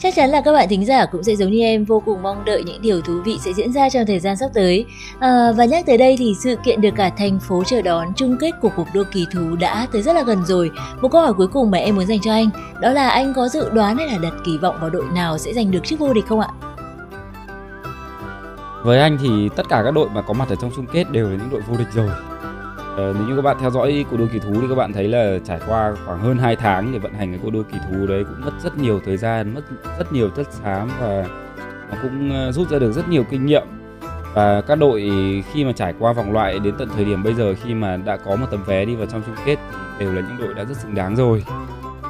Chắc 0.01 0.15
chắn 0.15 0.29
là 0.29 0.41
các 0.41 0.51
bạn 0.51 0.69
thính 0.69 0.85
giả 0.85 1.05
cũng 1.05 1.23
sẽ 1.23 1.35
giống 1.35 1.51
như 1.51 1.61
em 1.61 1.85
vô 1.85 1.99
cùng 2.05 2.23
mong 2.23 2.45
đợi 2.45 2.63
những 2.63 2.81
điều 2.81 3.01
thú 3.01 3.13
vị 3.25 3.37
sẽ 3.41 3.53
diễn 3.53 3.73
ra 3.73 3.89
trong 3.89 4.05
thời 4.05 4.19
gian 4.19 4.37
sắp 4.37 4.49
tới. 4.53 4.85
À, 5.19 5.51
và 5.57 5.65
nhắc 5.65 5.85
tới 5.85 5.97
đây 5.97 6.15
thì 6.19 6.33
sự 6.43 6.55
kiện 6.63 6.81
được 6.81 6.89
cả 6.95 7.09
thành 7.17 7.39
phố 7.39 7.63
chờ 7.63 7.81
đón 7.81 8.07
chung 8.15 8.37
kết 8.39 8.51
của 8.61 8.69
cuộc 8.75 8.87
đua 8.93 9.03
kỳ 9.11 9.25
thú 9.33 9.55
đã 9.59 9.87
tới 9.91 10.01
rất 10.01 10.13
là 10.13 10.23
gần 10.23 10.45
rồi. 10.45 10.71
Một 11.01 11.07
câu 11.11 11.21
hỏi 11.21 11.33
cuối 11.33 11.47
cùng 11.47 11.71
mà 11.71 11.77
em 11.77 11.95
muốn 11.95 12.05
dành 12.05 12.19
cho 12.19 12.31
anh 12.31 12.49
đó 12.81 12.91
là 12.91 13.09
anh 13.09 13.33
có 13.33 13.47
dự 13.47 13.69
đoán 13.69 13.97
hay 13.97 14.07
là 14.07 14.17
đặt 14.17 14.33
kỳ 14.45 14.57
vọng 14.57 14.77
vào 14.81 14.89
đội 14.89 15.05
nào 15.13 15.37
sẽ 15.37 15.53
giành 15.53 15.71
được 15.71 15.83
chức 15.83 15.99
vô 15.99 16.13
địch 16.13 16.25
không 16.27 16.39
ạ? 16.39 16.47
Với 18.83 18.99
anh 18.99 19.17
thì 19.21 19.49
tất 19.55 19.69
cả 19.69 19.81
các 19.85 19.91
đội 19.91 20.09
mà 20.09 20.21
có 20.21 20.33
mặt 20.33 20.49
ở 20.49 20.55
trong 20.61 20.71
chung 20.75 20.85
kết 20.93 21.11
đều 21.11 21.29
là 21.29 21.37
những 21.37 21.49
đội 21.51 21.61
vô 21.61 21.77
địch 21.77 21.87
rồi 21.93 22.09
Ờ, 22.97 23.13
nếu 23.17 23.27
như 23.27 23.35
các 23.35 23.41
bạn 23.41 23.57
theo 23.59 23.69
dõi 23.69 24.05
cuộc 24.11 24.17
đua 24.17 24.27
kỳ 24.33 24.39
thú 24.39 24.53
thì 24.61 24.67
các 24.69 24.75
bạn 24.75 24.93
thấy 24.93 25.07
là 25.07 25.39
trải 25.45 25.59
qua 25.67 25.95
khoảng 26.05 26.19
hơn 26.19 26.37
2 26.37 26.55
tháng 26.55 26.91
để 26.93 26.99
vận 26.99 27.13
hành 27.13 27.31
cái 27.31 27.39
cuộc 27.43 27.49
đua 27.49 27.63
kỳ 27.63 27.77
thú 27.79 28.07
đấy 28.07 28.23
cũng 28.23 28.45
mất 28.45 28.51
rất 28.63 28.77
nhiều 28.77 28.99
thời 29.05 29.17
gian, 29.17 29.53
mất 29.53 29.61
rất 29.99 30.13
nhiều 30.13 30.29
chất 30.29 30.47
xám 30.51 30.89
và 30.99 31.25
nó 31.91 31.97
cũng 32.01 32.31
ờ, 32.31 32.51
rút 32.51 32.69
ra 32.69 32.79
được 32.79 32.91
rất 32.91 33.09
nhiều 33.09 33.23
kinh 33.29 33.45
nghiệm. 33.45 33.63
Và 34.33 34.61
các 34.61 34.75
đội 34.75 35.11
khi 35.51 35.65
mà 35.65 35.71
trải 35.71 35.93
qua 35.99 36.13
vòng 36.13 36.31
loại 36.31 36.59
đến 36.59 36.75
tận 36.77 36.89
thời 36.95 37.05
điểm 37.05 37.23
bây 37.23 37.33
giờ 37.33 37.55
khi 37.63 37.73
mà 37.73 37.97
đã 37.97 38.17
có 38.17 38.35
một 38.35 38.45
tấm 38.51 38.63
vé 38.63 38.85
đi 38.85 38.95
vào 38.95 39.05
trong 39.05 39.21
chung 39.25 39.35
kết 39.45 39.55
thì 39.99 40.05
đều 40.05 40.13
là 40.13 40.21
những 40.21 40.37
đội 40.39 40.53
đã 40.53 40.63
rất 40.63 40.77
xứng 40.77 40.95
đáng 40.95 41.15
rồi. 41.15 41.43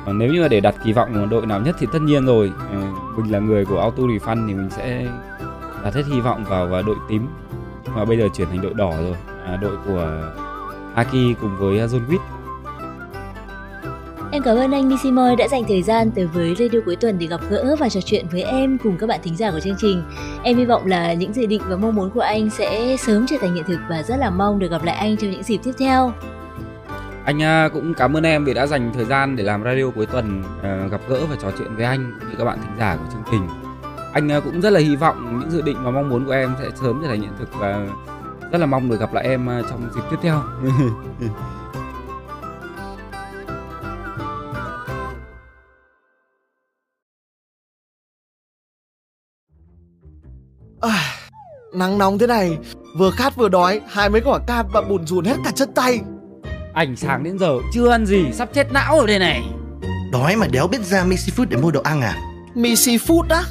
Còn 0.05 0.17
nếu 0.17 0.33
như 0.33 0.41
mà 0.41 0.48
để 0.48 0.59
đặt 0.59 0.75
kỳ 0.83 0.93
vọng 0.93 1.13
vào 1.13 1.25
đội 1.25 1.45
nào 1.45 1.62
nhất 1.62 1.75
thì 1.79 1.88
tất 1.93 2.01
nhiên 2.01 2.25
rồi. 2.25 2.51
Ờ, 2.71 2.77
mình 3.17 3.31
là 3.31 3.39
người 3.39 3.65
của 3.65 3.79
auto 3.79 4.03
refund 4.03 4.48
thì 4.48 4.53
mình 4.53 4.69
sẽ 4.69 5.07
đặt 5.83 5.93
hết 5.93 6.03
hy 6.13 6.19
vọng 6.19 6.43
vào 6.43 6.67
vào 6.67 6.83
đội 6.83 6.95
tím. 7.09 7.27
Mà 7.95 8.05
bây 8.05 8.17
giờ 8.17 8.27
chuyển 8.36 8.48
thành 8.50 8.62
đội 8.62 8.74
đỏ 8.74 8.93
rồi. 9.01 9.15
À, 9.45 9.55
đội 9.55 9.77
của 9.88 10.21
Aki 10.99 11.39
cùng 11.41 11.57
với 11.57 11.83
uh, 11.83 11.91
John 11.91 12.07
Wick. 12.09 12.19
Em 14.31 14.43
cảm 14.43 14.57
ơn 14.57 14.71
anh 14.71 14.89
Nishimoy 14.89 15.35
đã 15.35 15.47
dành 15.47 15.63
thời 15.67 15.81
gian 15.81 16.11
tới 16.11 16.25
với 16.25 16.55
Radio 16.55 16.79
cuối 16.85 16.95
tuần 16.95 17.19
để 17.19 17.27
gặp 17.27 17.41
gỡ 17.49 17.75
và 17.79 17.89
trò 17.89 18.01
chuyện 18.01 18.25
với 18.31 18.43
em 18.43 18.77
cùng 18.83 18.97
các 18.97 19.07
bạn 19.07 19.19
thính 19.23 19.35
giả 19.35 19.51
của 19.51 19.59
chương 19.59 19.75
trình. 19.77 20.03
Em 20.43 20.57
hy 20.57 20.65
vọng 20.65 20.85
là 20.85 21.13
những 21.13 21.33
dự 21.33 21.45
định 21.45 21.61
và 21.69 21.75
mong 21.75 21.95
muốn 21.95 22.09
của 22.09 22.21
anh 22.21 22.49
sẽ 22.49 22.97
sớm 22.97 23.25
trở 23.27 23.35
thành 23.41 23.55
hiện 23.55 23.63
thực 23.67 23.79
và 23.89 24.03
rất 24.03 24.15
là 24.17 24.29
mong 24.29 24.59
được 24.59 24.71
gặp 24.71 24.83
lại 24.83 24.95
anh 24.95 25.17
trong 25.17 25.31
những 25.31 25.43
dịp 25.43 25.57
tiếp 25.63 25.71
theo. 25.79 26.11
Anh 27.25 27.37
uh, 27.37 27.73
cũng 27.73 27.93
cảm 27.93 28.17
ơn 28.17 28.23
em 28.23 28.45
vì 28.45 28.53
đã 28.53 28.67
dành 28.67 28.91
thời 28.93 29.05
gian 29.05 29.35
để 29.35 29.43
làm 29.43 29.63
radio 29.63 29.89
cuối 29.95 30.05
tuần 30.05 30.43
uh, 30.59 30.91
gặp 30.91 31.01
gỡ 31.07 31.25
và 31.29 31.35
trò 31.41 31.51
chuyện 31.57 31.75
với 31.75 31.85
anh 31.85 32.13
cũng 32.19 32.29
như 32.29 32.35
các 32.37 32.45
bạn 32.45 32.57
thính 32.61 32.77
giả 32.79 32.95
của 32.95 33.11
chương 33.11 33.23
trình. 33.31 33.47
Anh 34.13 34.41
cũng 34.43 34.61
rất 34.61 34.69
là 34.69 34.79
hy 34.79 34.95
vọng 34.95 35.39
những 35.39 35.51
dự 35.51 35.61
định 35.61 35.77
và 35.83 35.91
mong 35.91 36.09
muốn 36.09 36.25
của 36.25 36.31
em 36.31 36.55
sẽ 36.59 36.69
sớm 36.75 36.99
trở 37.01 37.07
thành 37.07 37.21
hiện 37.21 37.31
thực 37.39 37.49
và 37.59 37.87
rất 38.51 38.57
là 38.57 38.65
mong 38.65 38.89
được 38.89 38.99
gặp 38.99 39.13
lại 39.13 39.23
em 39.23 39.47
ờ, 39.47 39.63
trong 39.69 39.89
dịp 39.95 40.01
tiếp 40.11 40.17
theo. 40.21 40.43
À, 50.81 51.15
nắng 51.73 51.97
nóng 51.97 52.17
thế 52.17 52.27
này 52.27 52.57
vừa 52.97 53.11
khát 53.11 53.35
vừa 53.35 53.49
đói 53.49 53.81
hai 53.87 54.09
mấy 54.09 54.21
quả 54.21 54.39
cam 54.47 54.65
và 54.73 54.81
bùn 54.81 55.07
rùn 55.07 55.25
hết 55.25 55.35
cả 55.45 55.51
chân 55.55 55.73
tay. 55.75 55.99
Ảnh 56.73 56.95
sáng 56.95 57.23
đến 57.23 57.39
giờ 57.39 57.57
chưa 57.73 57.89
ăn 57.89 58.05
gì 58.05 58.25
sắp 58.33 58.49
chết 58.53 58.71
não 58.71 58.99
ở 58.99 59.07
đây 59.07 59.19
này. 59.19 59.43
Đói 60.11 60.35
mà 60.35 60.47
đéo 60.47 60.67
biết 60.67 60.81
ra 60.81 61.03
Missy 61.03 61.31
Food 61.31 61.45
để 61.49 61.57
mua 61.57 61.71
đồ 61.71 61.81
ăn 61.81 62.01
à? 62.01 62.15
Mì 62.55 62.73
seafood 62.73 63.25
á 63.29 63.43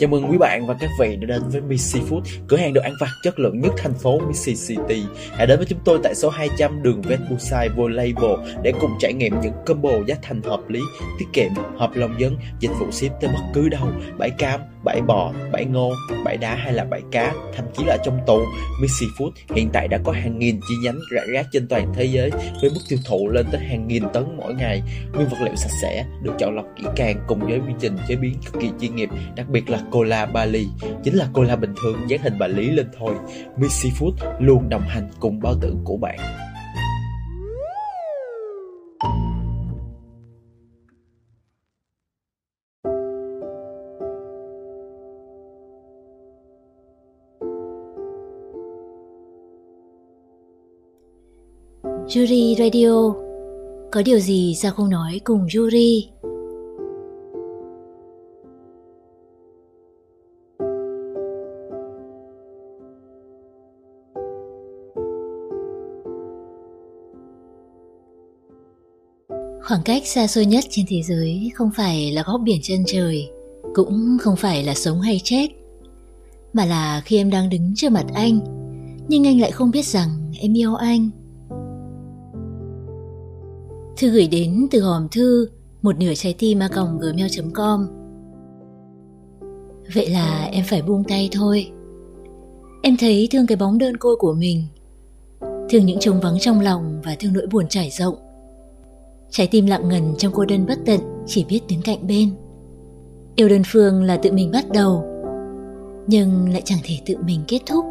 Chào 0.00 0.08
mừng 0.08 0.30
quý 0.30 0.38
bạn 0.38 0.66
và 0.66 0.74
các 0.80 0.90
vị 1.00 1.16
đã 1.16 1.26
đến 1.26 1.42
với 1.48 1.60
Missy 1.60 2.00
Food, 2.00 2.20
cửa 2.48 2.56
hàng 2.56 2.72
đồ 2.74 2.80
ăn 2.82 2.92
vặt 3.00 3.10
chất 3.22 3.38
lượng 3.38 3.60
nhất 3.60 3.72
thành 3.76 3.94
phố 3.94 4.18
Missy 4.18 4.54
City. 4.54 5.02
Hãy 5.32 5.46
đến 5.46 5.58
với 5.58 5.66
chúng 5.66 5.78
tôi 5.84 6.00
tại 6.02 6.14
số 6.14 6.30
200 6.30 6.82
đường 6.82 7.02
Vespucci 7.02 7.68
vô 7.76 7.88
Label 7.88 8.62
để 8.62 8.72
cùng 8.80 8.90
trải 9.00 9.12
nghiệm 9.12 9.40
những 9.40 9.52
combo 9.66 9.90
giá 10.06 10.14
thành 10.22 10.42
hợp 10.42 10.68
lý, 10.68 10.80
tiết 11.18 11.26
kiệm, 11.32 11.50
hợp 11.78 11.90
lòng 11.94 12.14
dân, 12.18 12.36
dịch 12.60 12.70
vụ 12.78 12.90
ship 12.90 13.10
tới 13.20 13.30
bất 13.34 13.40
cứ 13.54 13.68
đâu, 13.68 13.88
bãi 14.18 14.30
cam, 14.30 14.60
bãi 14.84 15.00
bò, 15.00 15.32
bãi 15.52 15.64
ngô, 15.64 15.92
bãi 16.24 16.36
đá 16.36 16.54
hay 16.54 16.72
là 16.72 16.84
bãi 16.84 17.00
cá, 17.12 17.34
thậm 17.56 17.64
chí 17.76 17.84
là 17.86 17.96
trong 18.04 18.18
tù, 18.26 18.40
Missy 18.82 19.06
Food 19.18 19.30
hiện 19.54 19.68
tại 19.72 19.88
đã 19.88 19.98
có 20.04 20.12
hàng 20.12 20.38
nghìn 20.38 20.60
chi 20.68 20.74
nhánh 20.84 20.98
rải 21.10 21.26
rác 21.32 21.46
trên 21.52 21.68
toàn 21.68 21.92
thế 21.94 22.04
giới 22.04 22.30
với 22.30 22.70
mức 22.70 22.80
tiêu 22.88 22.98
thụ 23.08 23.28
lên 23.28 23.46
tới 23.52 23.60
hàng 23.60 23.88
nghìn 23.88 24.02
tấn 24.12 24.24
mỗi 24.36 24.54
ngày. 24.54 24.82
Nguyên 25.12 25.28
vật 25.28 25.38
liệu 25.44 25.56
sạch 25.56 25.72
sẽ, 25.82 26.04
được 26.22 26.32
chọn 26.38 26.56
lọc 26.56 26.66
kỹ 26.76 26.84
càng 26.96 27.16
cùng 27.26 27.40
với 27.40 27.58
quy 27.58 27.74
trình 27.80 27.96
chế 28.08 28.16
biến 28.16 28.34
cực 28.44 28.62
kỳ 28.62 28.70
chuyên 28.80 28.96
nghiệp, 28.96 29.08
đặc 29.36 29.48
biệt 29.48 29.70
là 29.70 29.80
cola 29.90 30.26
Bali, 30.26 30.68
chính 31.04 31.14
là 31.14 31.28
cola 31.34 31.56
bình 31.56 31.74
thường 31.82 31.96
dán 32.08 32.20
hình 32.22 32.34
bà 32.38 32.46
Lý 32.46 32.70
lên 32.70 32.86
thôi. 32.98 33.14
Missy 33.56 33.90
Food 33.90 34.12
luôn 34.40 34.68
đồng 34.68 34.82
hành 34.88 35.10
cùng 35.20 35.40
bao 35.40 35.54
tử 35.60 35.76
của 35.84 35.96
bạn. 35.96 36.18
Yuri 52.16 52.56
Radio 52.58 53.14
Có 53.92 54.02
điều 54.04 54.18
gì 54.18 54.54
sao 54.54 54.72
không 54.72 54.90
nói 54.90 55.20
cùng 55.24 55.46
Yuri 55.56 56.08
Khoảng 69.80 69.98
cách 69.98 70.06
xa 70.06 70.26
xôi 70.26 70.46
nhất 70.46 70.64
trên 70.70 70.84
thế 70.88 71.02
giới 71.02 71.50
không 71.54 71.70
phải 71.76 72.12
là 72.12 72.22
góc 72.26 72.40
biển 72.44 72.60
chân 72.62 72.82
trời, 72.86 73.30
cũng 73.74 74.16
không 74.20 74.36
phải 74.36 74.64
là 74.64 74.74
sống 74.74 75.00
hay 75.00 75.20
chết, 75.24 75.46
mà 76.52 76.64
là 76.64 77.02
khi 77.04 77.16
em 77.16 77.30
đang 77.30 77.48
đứng 77.48 77.72
trước 77.76 77.92
mặt 77.92 78.06
anh, 78.14 78.40
nhưng 79.08 79.26
anh 79.26 79.40
lại 79.40 79.50
không 79.50 79.70
biết 79.70 79.86
rằng 79.86 80.32
em 80.40 80.56
yêu 80.56 80.74
anh. 80.74 81.10
Thư 83.96 84.10
gửi 84.10 84.28
đến 84.28 84.66
từ 84.70 84.80
hòm 84.80 85.08
thư 85.08 85.48
một 85.82 85.98
nửa 85.98 86.14
trái 86.14 86.34
tim 86.38 86.58
a 86.58 86.68
còng 86.68 86.98
gmail.com 86.98 87.86
Vậy 89.94 90.08
là 90.08 90.48
em 90.52 90.64
phải 90.68 90.82
buông 90.82 91.04
tay 91.04 91.28
thôi. 91.32 91.70
Em 92.82 92.96
thấy 92.96 93.28
thương 93.30 93.46
cái 93.46 93.56
bóng 93.56 93.78
đơn 93.78 93.96
côi 93.96 94.16
của 94.16 94.34
mình, 94.34 94.64
thương 95.70 95.86
những 95.86 96.00
trống 96.00 96.20
vắng 96.20 96.38
trong 96.40 96.60
lòng 96.60 97.00
và 97.04 97.16
thương 97.18 97.32
nỗi 97.32 97.46
buồn 97.52 97.68
trải 97.68 97.90
rộng 97.90 98.29
Trái 99.30 99.48
tim 99.50 99.66
lặng 99.66 99.88
ngần 99.88 100.14
trong 100.18 100.32
cô 100.34 100.44
đơn 100.44 100.66
bất 100.66 100.78
tận 100.86 101.00
chỉ 101.26 101.44
biết 101.48 101.60
đứng 101.68 101.82
cạnh 101.82 102.06
bên. 102.06 102.30
Yêu 103.36 103.48
đơn 103.48 103.62
phương 103.66 104.02
là 104.02 104.16
tự 104.16 104.32
mình 104.32 104.50
bắt 104.52 104.64
đầu, 104.74 105.04
nhưng 106.06 106.48
lại 106.52 106.62
chẳng 106.64 106.78
thể 106.84 106.94
tự 107.06 107.14
mình 107.26 107.40
kết 107.48 107.58
thúc. 107.66 107.84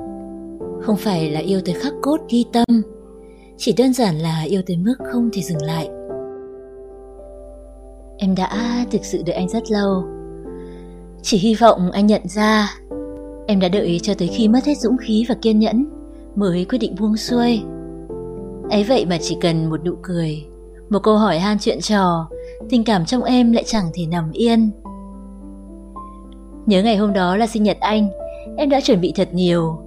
Không 0.81 0.98
phải 0.98 1.31
là 1.31 1.39
yêu 1.39 1.62
tới 1.65 1.75
khắc 1.75 1.93
cốt 2.01 2.17
ghi 2.29 2.46
tâm, 2.53 2.81
chỉ 3.58 3.74
đơn 3.77 3.93
giản 3.93 4.15
là 4.15 4.41
yêu 4.41 4.62
tới 4.65 4.77
mức 4.77 4.96
không 5.12 5.29
thể 5.34 5.41
dừng 5.41 5.62
lại. 5.62 5.89
Em 8.17 8.36
đã 8.36 8.86
thực 8.91 9.05
sự 9.05 9.22
đợi 9.25 9.36
anh 9.36 9.50
rất 9.50 9.72
lâu. 9.72 10.03
Chỉ 11.22 11.38
hy 11.38 11.55
vọng 11.55 11.91
anh 11.91 12.08
nhận 12.08 12.22
ra 12.27 12.74
em 13.48 13.60
đã 13.60 13.69
đợi 13.69 14.00
cho 14.03 14.13
tới 14.13 14.27
khi 14.27 14.48
mất 14.48 14.65
hết 14.65 14.77
dũng 14.77 14.98
khí 14.98 15.25
và 15.29 15.36
kiên 15.41 15.60
nhẫn 15.60 15.86
mới 16.36 16.65
quyết 16.65 16.80
định 16.80 16.95
buông 16.99 17.17
xuôi. 17.17 17.62
Ấy 18.69 18.84
vậy 18.84 19.06
mà 19.06 19.17
chỉ 19.21 19.38
cần 19.41 19.69
một 19.69 19.86
nụ 19.86 19.95
cười 20.02 20.49
một 20.89 20.99
câu 21.04 21.17
hỏi 21.17 21.39
han 21.39 21.58
chuyện 21.60 21.82
trò, 21.82 22.30
tình 22.69 22.84
cảm 22.84 23.06
trong 23.06 23.23
em 23.23 23.52
lại 23.52 23.63
chẳng 23.67 23.86
thể 23.93 24.06
nằm 24.06 24.32
yên. 24.32 24.71
Nhớ 26.65 26.84
ngày 26.84 26.97
hôm 26.97 27.13
đó 27.13 27.36
là 27.36 27.47
sinh 27.47 27.63
nhật 27.63 27.78
anh, 27.80 28.10
em 28.58 28.69
đã 28.69 28.82
chuẩn 28.82 29.02
bị 29.02 29.13
thật 29.15 29.30
nhiều. 29.34 29.78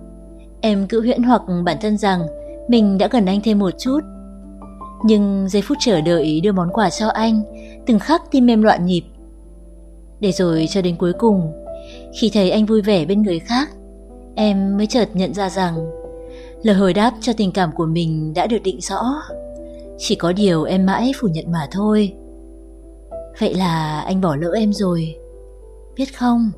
Em 0.60 0.86
cứ 0.86 1.00
huyễn 1.00 1.22
hoặc 1.22 1.42
bản 1.64 1.76
thân 1.80 1.98
rằng 1.98 2.22
mình 2.68 2.98
đã 2.98 3.08
gần 3.10 3.26
anh 3.26 3.40
thêm 3.44 3.58
một 3.58 3.70
chút. 3.78 4.00
Nhưng 5.04 5.48
giây 5.48 5.62
phút 5.62 5.78
chờ 5.80 6.00
đợi 6.00 6.40
đưa 6.40 6.52
món 6.52 6.70
quà 6.72 6.90
cho 6.90 7.08
anh, 7.08 7.42
từng 7.86 7.98
khắc 7.98 8.22
tim 8.30 8.50
em 8.50 8.62
loạn 8.62 8.86
nhịp. 8.86 9.02
Để 10.20 10.32
rồi 10.32 10.66
cho 10.70 10.82
đến 10.82 10.96
cuối 10.96 11.12
cùng, 11.12 11.52
khi 12.20 12.30
thấy 12.34 12.50
anh 12.50 12.66
vui 12.66 12.82
vẻ 12.82 13.04
bên 13.04 13.22
người 13.22 13.38
khác, 13.38 13.68
em 14.34 14.76
mới 14.76 14.86
chợt 14.86 15.08
nhận 15.14 15.34
ra 15.34 15.50
rằng 15.50 15.74
lời 16.62 16.76
hồi 16.76 16.94
đáp 16.94 17.12
cho 17.20 17.32
tình 17.32 17.52
cảm 17.52 17.72
của 17.72 17.86
mình 17.86 18.34
đã 18.34 18.46
được 18.46 18.62
định 18.64 18.80
rõ. 18.80 19.02
Chỉ 19.98 20.14
có 20.14 20.33
điều 20.33 20.64
em 20.64 20.87
mãi 20.87 21.12
phủ 21.20 21.28
nhận 21.28 21.52
mà 21.52 21.68
thôi 21.72 22.12
Vậy 23.40 23.55
là 23.55 24.00
anh 24.00 24.20
bỏ 24.20 24.37
lỡ 24.37 24.50
em 24.57 24.72
rồi, 24.72 25.14
Biết 25.96 26.16
không? 26.16 26.50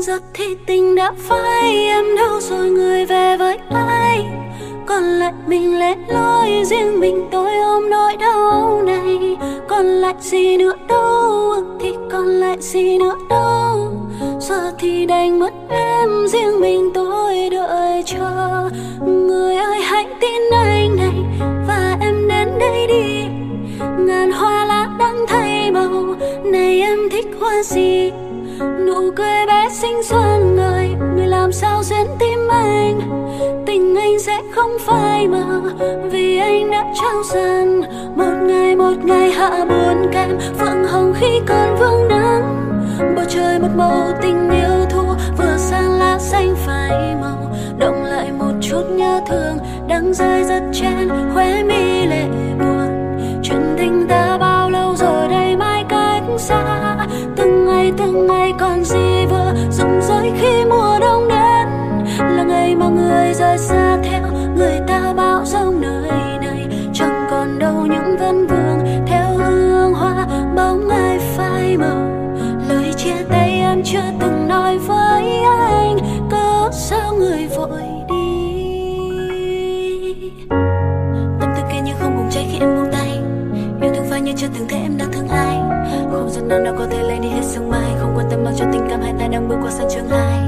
giấc 0.00 0.22
thì 0.34 0.44
tình 0.66 0.87
đã 1.08 1.14
phai 1.16 1.86
em 1.86 2.04
đâu 2.16 2.40
rồi 2.40 2.70
người 2.70 3.04
về 3.06 3.36
với 3.36 3.58
ai? 3.70 4.26
Còn 4.86 5.02
lại 5.02 5.32
mình 5.46 5.78
lẻ 5.78 5.94
loi, 6.08 6.62
riêng 6.64 7.00
mình 7.00 7.28
tôi 7.30 7.56
ôm 7.56 7.90
nỗi 7.90 8.16
đau 8.16 8.82
này. 8.86 9.36
Còn 9.68 9.86
lại 9.86 10.14
gì 10.20 10.56
nữa 10.56 10.74
đâu, 10.88 11.54
thì 11.80 11.94
còn 12.12 12.26
lại 12.26 12.56
gì 12.60 12.98
nữa 12.98 13.16
đâu. 13.30 13.92
Giờ 14.40 14.72
thì 14.78 15.06
đành 15.06 15.38
mất 15.38 15.52
em, 15.68 16.28
riêng 16.28 16.60
mình 16.60 16.90
tôi 16.94 17.48
đợi 17.50 18.02
chờ. 18.06 18.70
Người 19.06 19.56
ơi, 19.56 19.80
hãy 19.80 20.06
tin 20.20 20.42
anh 20.52 20.96
này, 20.96 21.46
và 21.68 21.96
em 22.00 22.28
đến 22.28 22.48
đây 22.58 22.86
đi. 22.86 23.24
Ngàn 23.98 24.32
hoa 24.32 24.64
lá 24.64 24.88
đang 24.98 25.26
thay 25.28 25.70
màu, 25.70 26.14
này 26.44 26.80
em 26.80 26.98
thích 27.10 27.26
hoa 27.40 27.62
gì? 27.62 28.10
Nụ 28.86 29.10
cười 29.16 29.46
bé 29.46 29.68
xinh 29.72 30.02
xuân 30.02 30.57
làm 31.48 31.52
sao 31.52 31.82
xuyến 31.82 32.06
tim 32.18 32.48
anh? 32.48 33.00
Tình 33.66 33.94
anh 33.94 34.18
sẽ 34.18 34.42
không 34.54 34.70
phai 34.78 35.28
mờ, 35.28 35.60
vì 36.10 36.38
anh 36.38 36.70
đã 36.70 36.84
trao 37.00 37.22
dần. 37.34 37.82
Một 38.16 38.34
ngày 38.42 38.76
một 38.76 38.94
ngày 39.04 39.30
hạ 39.30 39.64
buồn 39.64 40.10
kèm 40.12 40.38
phượng 40.58 40.84
hồng 40.84 41.14
khi 41.16 41.40
còn 41.46 41.76
vương 41.78 42.08
nắng. 42.08 42.64
Bầu 43.16 43.24
trời 43.28 43.58
một 43.58 43.68
màu 43.76 44.12
tình 44.22 44.50
yêu 44.50 44.86
thu, 44.90 45.02
vừa 45.38 45.56
sang 45.56 45.98
lá 45.98 46.18
xanh 46.18 46.56
phai 46.56 47.16
màu. 47.20 47.56
Động 47.78 48.04
lại 48.04 48.32
một 48.32 48.52
chút 48.60 48.82
nhớ 48.90 49.20
thương 49.28 49.58
đang 49.88 50.14
rơi 50.14 50.44
rất 50.44 50.62
chen, 50.72 51.08
khóe 51.34 51.62
mi 51.62 52.06
lệ 52.06 52.26
buồn 52.58 52.77
rời 63.38 63.58
xa 63.58 63.98
theo 64.02 64.22
người 64.56 64.80
ta 64.86 65.12
bao 65.16 65.44
dung 65.44 65.80
nơi 65.80 66.38
này. 66.40 66.68
Chẳng 66.94 67.26
còn 67.30 67.58
đâu 67.58 67.86
những 67.86 68.16
vân 68.18 68.46
vương 68.46 68.78
theo 69.06 69.34
hương 69.34 69.94
hoa 69.94 70.26
bóng 70.56 70.88
ai 70.88 71.18
phai 71.18 71.76
màu. 71.76 72.08
Lời 72.68 72.92
chia 72.96 73.24
tay 73.28 73.50
em 73.50 73.82
chưa 73.84 74.02
từng 74.20 74.48
nói 74.48 74.78
với 74.78 75.42
anh 75.42 75.96
cớ 76.30 76.68
sao 76.72 77.14
người 77.14 77.48
vội 77.56 77.82
đi? 78.08 78.44
Tâm 81.40 81.50
tư 81.56 81.62
kia 81.72 81.80
như 81.84 81.92
không 82.00 82.16
bùng 82.16 82.30
cháy 82.30 82.48
khi 82.52 82.58
em 82.60 82.76
buông 82.76 82.92
tay. 82.92 83.20
Yêu 83.82 83.94
thương 83.94 84.04
phai 84.10 84.20
như 84.20 84.32
chưa 84.36 84.48
từng 84.58 84.68
thấy 84.68 84.80
em 84.80 84.96
đã 84.98 85.04
thương 85.12 85.28
ai. 85.28 85.56
Không 86.10 86.30
giọt 86.30 86.42
nào 86.42 86.58
nào 86.58 86.74
có 86.78 86.86
thể 86.90 87.02
lấy 87.02 87.18
đi 87.18 87.28
hết 87.28 87.42
sương 87.42 87.70
mai. 87.70 87.90
Không 88.00 88.12
quan 88.16 88.26
tâm 88.30 88.44
bao 88.44 88.52
cho 88.56 88.64
tình 88.72 88.86
cảm 88.90 89.00
hai 89.00 89.14
ta 89.20 89.26
đang 89.28 89.48
bước 89.48 89.56
qua 89.62 89.70
sân 89.70 89.88
trường 89.94 90.08
hai 90.08 90.47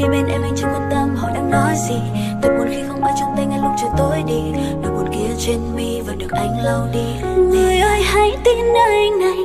đi 0.00 0.08
bên 0.08 0.26
em, 0.26 0.42
anh 0.42 0.54
chẳng 0.56 0.72
quan 0.74 0.88
tâm 0.90 1.16
họ 1.16 1.28
đang 1.34 1.50
nói 1.50 1.74
gì. 1.88 1.94
Tôi 2.42 2.52
buồn 2.58 2.68
khi 2.70 2.82
không 2.88 3.04
ai 3.04 3.14
trong 3.20 3.28
tay 3.36 3.46
ngay 3.46 3.58
lúc 3.62 3.70
trời 3.80 3.90
tối 3.98 4.22
đi. 4.26 4.60
Nỗi 4.82 4.92
buồn 4.92 5.06
kia 5.12 5.34
trên 5.38 5.58
mi 5.76 6.00
và 6.06 6.14
được 6.14 6.30
anh 6.30 6.64
lau 6.64 6.86
đi. 6.92 7.28
Người 7.36 7.78
ơi, 7.78 8.02
hãy 8.02 8.36
tin 8.44 8.74
anh 8.74 9.18
này 9.18 9.38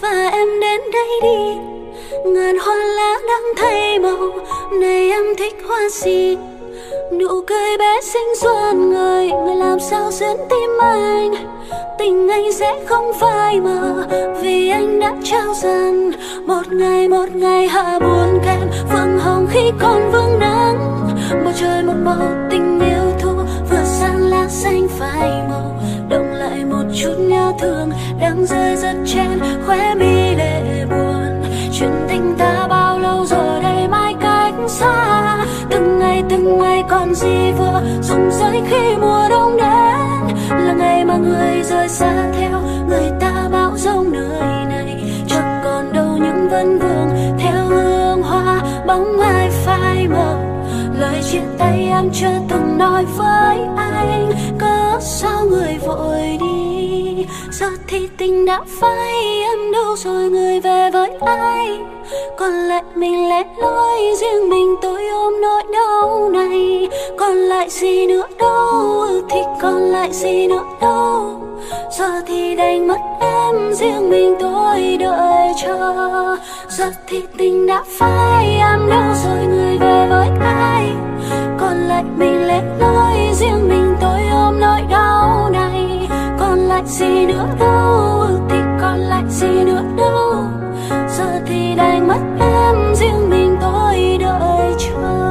và 0.00 0.28
em 0.32 0.48
đến 0.60 0.80
đây 0.92 1.08
đi. 1.22 1.58
Ngàn 2.30 2.58
hoa 2.58 2.74
lá 2.74 3.14
đang 3.28 3.54
thay 3.56 3.98
màu, 3.98 4.30
này 4.80 5.10
em 5.10 5.24
thích 5.38 5.56
hoa 5.68 5.88
gì? 5.90 6.36
Nụ 7.12 7.42
cười 7.46 7.76
bé 7.78 8.00
xinh 8.02 8.36
xoan 8.42 8.90
người 8.90 9.26
người 9.44 9.56
làm 9.56 9.80
sao 9.80 10.12
xuyến 10.12 10.36
tim 10.50 10.70
anh? 10.80 11.34
Tình 11.98 12.28
anh 12.28 12.52
sẽ 12.52 12.84
không 12.86 13.12
phai 13.20 13.60
mờ, 13.60 14.06
vì 14.42 14.68
anh 14.70 15.00
đã 15.00 15.14
trao 15.24 15.54
dần. 15.62 16.12
Một 16.46 16.72
ngày 16.72 17.08
một 17.08 17.26
ngày 17.34 17.68
hạ 17.68 17.98
buồn 17.98 18.40
kem 18.44 18.70
vầng 18.92 19.18
hồng 19.18 19.46
khi 19.50 19.70
còn 19.80 20.12
vương 20.12 20.38
nắng. 20.38 20.78
Bầu 21.44 21.52
trời, 21.60 21.82
một 21.82 21.96
màu 22.04 22.48
tình 22.50 22.80
yêu 22.80 23.12
thu 23.20 23.30
vừa 23.70 23.84
sang 23.84 24.26
lá 24.26 24.48
xanh 24.48 24.88
phai 24.88 25.30
màu. 25.50 25.80
Động 26.08 26.32
lại 26.32 26.64
một 26.64 26.84
chút 26.94 27.14
nhớ 27.18 27.52
thương, 27.60 27.90
đang 28.20 28.46
rơi 28.46 28.76
rất 28.76 28.94
trên 29.06 29.40
khóe 29.66 29.94
mi 29.94 30.34
lệ 30.34 30.57
gì 37.18 37.52
vừa 37.58 37.82
rụng 38.02 38.30
rơi 38.30 38.62
khi 38.70 38.96
mùa 39.00 39.28
đông 39.30 39.56
đến. 39.56 40.36
Là 40.50 40.72
ngày 40.78 41.04
mà 41.04 41.16
người 41.16 41.62
rời 41.62 41.88
xa 41.88 42.30
theo, 42.38 42.60
người 42.88 43.10
ta 43.20 43.48
bão 43.52 43.76
giông 43.76 44.12
nơi 44.12 44.66
này. 44.68 45.12
Chẳng 45.28 45.60
còn 45.64 45.92
đâu 45.92 46.18
những 46.20 46.48
vân 46.50 46.78
vương 46.78 47.38
theo 47.38 47.64
hương 47.68 48.22
hoa, 48.22 48.60
bóng 48.86 49.20
ai 49.20 49.50
phai 49.50 50.08
mờ. 50.08 50.36
Lời 51.00 51.22
chia 51.32 51.42
tay 51.58 51.88
em 51.90 52.10
chưa 52.12 52.38
từng 52.48 52.78
nói 52.78 53.04
với 53.16 53.58
anh. 53.76 54.32
Cớ 54.58 55.00
sao 55.00 55.44
người 55.44 55.78
vội 55.86 56.38
đi? 56.40 57.26
Giờ 57.50 57.66
thì 57.86 58.08
tình 58.18 58.46
đã 58.46 58.60
phai, 58.80 59.42
em 59.42 59.72
đâu 59.72 59.96
rồi 59.96 60.30
người 60.30 60.60
về 60.60 60.90
với 60.92 61.10
ai? 61.26 61.78
Còn 62.38 62.52
lại 62.52 62.82
mình 62.94 63.28
lẻ 63.28 63.44
loi, 63.58 63.98
riêng 64.20 64.48
mình 64.48 64.76
tôi 64.82 65.06
ôm 65.08 65.40
nỗi 65.40 65.62
đau 65.72 66.30
này. 66.32 66.88
Còn 67.18 67.36
lại 67.36 67.68
gì 67.70 68.06
nữa 68.06 68.26
đâu, 68.38 69.06
thì 69.30 69.40
còn 69.62 69.80
lại 69.80 70.12
gì 70.12 70.46
nữa 70.46 70.64
đâu. 70.80 71.40
Giờ 71.98 72.20
thì 72.26 72.56
đành 72.56 72.88
mất 72.88 72.98
em, 73.20 73.72
riêng 73.74 74.10
mình 74.10 74.34
tôi 74.40 74.96
đợi 75.00 75.52
chờ. 75.62 76.36
Giờ 76.68 76.90
thì 77.06 77.22
tình 77.38 77.66
đã 77.66 77.84
phai, 77.98 78.46
em 78.46 78.90
đâu 78.90 79.14
rồi 79.24 79.46
người 79.46 79.78
về 79.78 80.06
với 80.10 80.28
ai? 80.40 80.86
Còn 81.60 81.76
lại 81.88 82.04
mình 82.16 82.46
lẻ 82.46 82.62
loi, 82.80 83.30
riêng 83.32 83.68
mình 83.68 83.96
tôi 84.00 84.20
ôm 84.32 84.60
nỗi 84.60 84.80
đau 84.90 85.50
này. 85.52 86.08
Còn 86.40 86.58
lại 86.58 86.82
gì 86.86 87.26
nữa 87.26 87.46
đâu, 87.60 88.26
thì 88.50 88.56
còn 88.80 88.98
lại 88.98 89.22
gì 89.28 89.64
nữa 89.64 89.82
đâu 89.96 90.27
mất 92.00 92.20
em 92.40 92.94
riêng 92.94 93.30
mình 93.30 93.56
tôi 93.60 94.18
đợi 94.20 94.72
chờ 94.78 95.28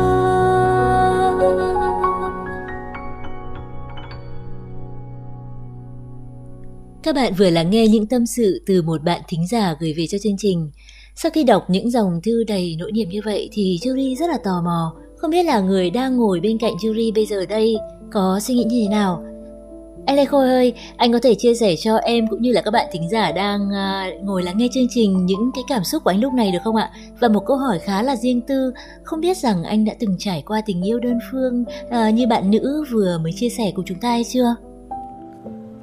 Các 7.04 7.16
bạn 7.16 7.34
vừa 7.34 7.50
lắng 7.50 7.70
nghe 7.70 7.88
những 7.88 8.08
tâm 8.08 8.26
sự 8.26 8.62
từ 8.66 8.82
một 8.82 9.04
bạn 9.04 9.22
thính 9.28 9.48
giả 9.48 9.76
gửi 9.80 9.94
về 9.98 10.08
cho 10.08 10.18
chương 10.18 10.38
trình. 10.38 10.72
Sau 11.16 11.32
khi 11.32 11.44
đọc 11.44 11.66
những 11.70 11.92
dòng 11.92 12.20
thư 12.24 12.44
đầy 12.44 12.76
nỗi 12.80 12.92
niềm 12.92 13.10
như 13.10 13.20
vậy 13.26 13.50
thì 13.52 13.80
Yuri 13.86 14.16
rất 14.16 14.30
là 14.30 14.38
tò 14.44 14.62
mò, 14.66 14.96
không 15.18 15.32
biết 15.32 15.44
là 15.44 15.60
người 15.60 15.90
đang 15.90 16.18
ngồi 16.18 16.40
bên 16.40 16.58
cạnh 16.58 16.74
Yuri 16.86 17.12
bây 17.12 17.26
giờ 17.26 17.46
đây 17.46 17.78
có 18.12 18.40
suy 18.42 18.56
nghĩ 18.56 18.64
như 18.64 18.82
thế 18.84 18.88
nào. 18.90 19.24
Anh 20.08 20.16
Lê 20.16 20.26
Khôi 20.26 20.48
ơi, 20.48 20.74
anh 20.98 21.14
có 21.14 21.20
thể 21.24 21.36
chia 21.36 21.56
sẻ 21.56 21.76
cho 21.76 21.96
em 21.96 22.28
cũng 22.28 22.42
như 22.42 22.52
là 22.52 22.62
các 22.62 22.72
bạn 22.72 22.86
thính 22.92 23.10
giả 23.10 23.32
đang 23.32 23.70
à, 23.74 24.12
ngồi 24.24 24.44
lắng 24.44 24.58
nghe 24.58 24.68
chương 24.74 24.88
trình 24.90 25.26
những 25.26 25.52
cái 25.56 25.64
cảm 25.68 25.84
xúc 25.84 26.04
của 26.04 26.10
anh 26.10 26.22
lúc 26.22 26.34
này 26.34 26.52
được 26.52 26.60
không 26.64 26.76
ạ? 26.76 26.92
Và 27.20 27.28
một 27.28 27.46
câu 27.46 27.58
hỏi 27.58 27.80
khá 27.80 28.04
là 28.04 28.16
riêng 28.16 28.42
tư, 28.42 28.74
không 29.04 29.22
biết 29.22 29.38
rằng 29.38 29.64
anh 29.64 29.86
đã 29.86 29.94
từng 30.00 30.16
trải 30.20 30.44
qua 30.46 30.62
tình 30.66 30.86
yêu 30.86 31.00
đơn 31.00 31.20
phương 31.32 31.64
à, 31.90 32.10
như 32.10 32.28
bạn 32.28 32.52
nữ 32.52 32.84
vừa 32.92 33.18
mới 33.24 33.32
chia 33.36 33.50
sẻ 33.50 33.72
cùng 33.76 33.86
chúng 33.86 34.00
ta 34.00 34.10
hay 34.10 34.24
chưa? 34.24 34.56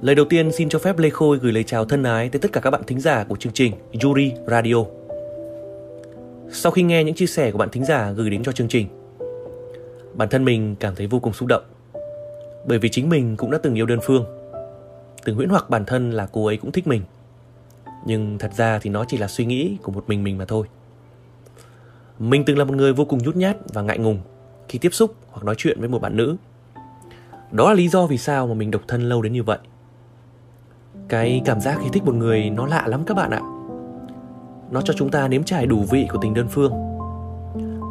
Lời 0.00 0.14
đầu 0.14 0.26
tiên 0.30 0.52
xin 0.52 0.68
cho 0.68 0.78
phép 0.78 0.98
Lê 0.98 1.10
Khôi 1.10 1.38
gửi 1.38 1.52
lời 1.52 1.64
chào 1.64 1.84
thân 1.84 2.02
ái 2.02 2.28
tới 2.28 2.40
tất 2.40 2.52
cả 2.52 2.60
các 2.60 2.70
bạn 2.70 2.82
thính 2.86 3.00
giả 3.00 3.24
của 3.24 3.36
chương 3.36 3.52
trình 3.52 3.72
Yuri 4.04 4.32
Radio. 4.46 4.84
Sau 6.50 6.72
khi 6.72 6.82
nghe 6.82 7.04
những 7.04 7.14
chia 7.14 7.26
sẻ 7.26 7.50
của 7.50 7.58
bạn 7.58 7.68
thính 7.72 7.84
giả 7.84 8.10
gửi 8.10 8.30
đến 8.30 8.42
cho 8.42 8.52
chương 8.52 8.68
trình, 8.68 8.86
bản 10.14 10.28
thân 10.28 10.44
mình 10.44 10.76
cảm 10.80 10.94
thấy 10.94 11.06
vô 11.06 11.18
cùng 11.18 11.32
xúc 11.32 11.48
động. 11.48 11.62
Bởi 12.66 12.78
vì 12.78 12.88
chính 12.88 13.08
mình 13.08 13.36
cũng 13.36 13.50
đã 13.50 13.58
từng 13.62 13.74
yêu 13.74 13.86
đơn 13.86 13.98
phương, 14.02 14.24
từng 15.24 15.36
huyễn 15.36 15.48
hoặc 15.48 15.70
bản 15.70 15.84
thân 15.84 16.10
là 16.10 16.26
cô 16.32 16.46
ấy 16.46 16.56
cũng 16.56 16.72
thích 16.72 16.86
mình. 16.86 17.02
Nhưng 18.06 18.38
thật 18.38 18.50
ra 18.56 18.78
thì 18.78 18.90
nó 18.90 19.04
chỉ 19.04 19.16
là 19.16 19.28
suy 19.28 19.44
nghĩ 19.44 19.76
của 19.82 19.92
một 19.92 20.04
mình 20.06 20.24
mình 20.24 20.38
mà 20.38 20.44
thôi. 20.44 20.66
Mình 22.18 22.44
từng 22.44 22.58
là 22.58 22.64
một 22.64 22.74
người 22.74 22.92
vô 22.92 23.04
cùng 23.04 23.18
nhút 23.22 23.36
nhát 23.36 23.56
và 23.72 23.82
ngại 23.82 23.98
ngùng 23.98 24.18
khi 24.68 24.78
tiếp 24.78 24.94
xúc 24.94 25.14
hoặc 25.30 25.44
nói 25.44 25.54
chuyện 25.58 25.80
với 25.80 25.88
một 25.88 26.02
bạn 26.02 26.16
nữ. 26.16 26.36
Đó 27.50 27.68
là 27.68 27.74
lý 27.74 27.88
do 27.88 28.06
vì 28.06 28.18
sao 28.18 28.46
mà 28.46 28.54
mình 28.54 28.70
độc 28.70 28.82
thân 28.88 29.02
lâu 29.02 29.22
đến 29.22 29.32
như 29.32 29.42
vậy. 29.42 29.58
Cái 31.08 31.42
cảm 31.44 31.60
giác 31.60 31.78
khi 31.82 31.88
thích 31.92 32.04
một 32.04 32.14
người 32.14 32.50
nó 32.50 32.66
lạ 32.66 32.84
lắm 32.86 33.04
các 33.06 33.14
bạn 33.14 33.30
ạ. 33.30 33.40
Nó 34.70 34.80
cho 34.80 34.94
chúng 34.96 35.10
ta 35.10 35.28
nếm 35.28 35.44
trải 35.44 35.66
đủ 35.66 35.84
vị 35.90 36.06
của 36.12 36.18
tình 36.22 36.34
đơn 36.34 36.46
phương. 36.50 36.72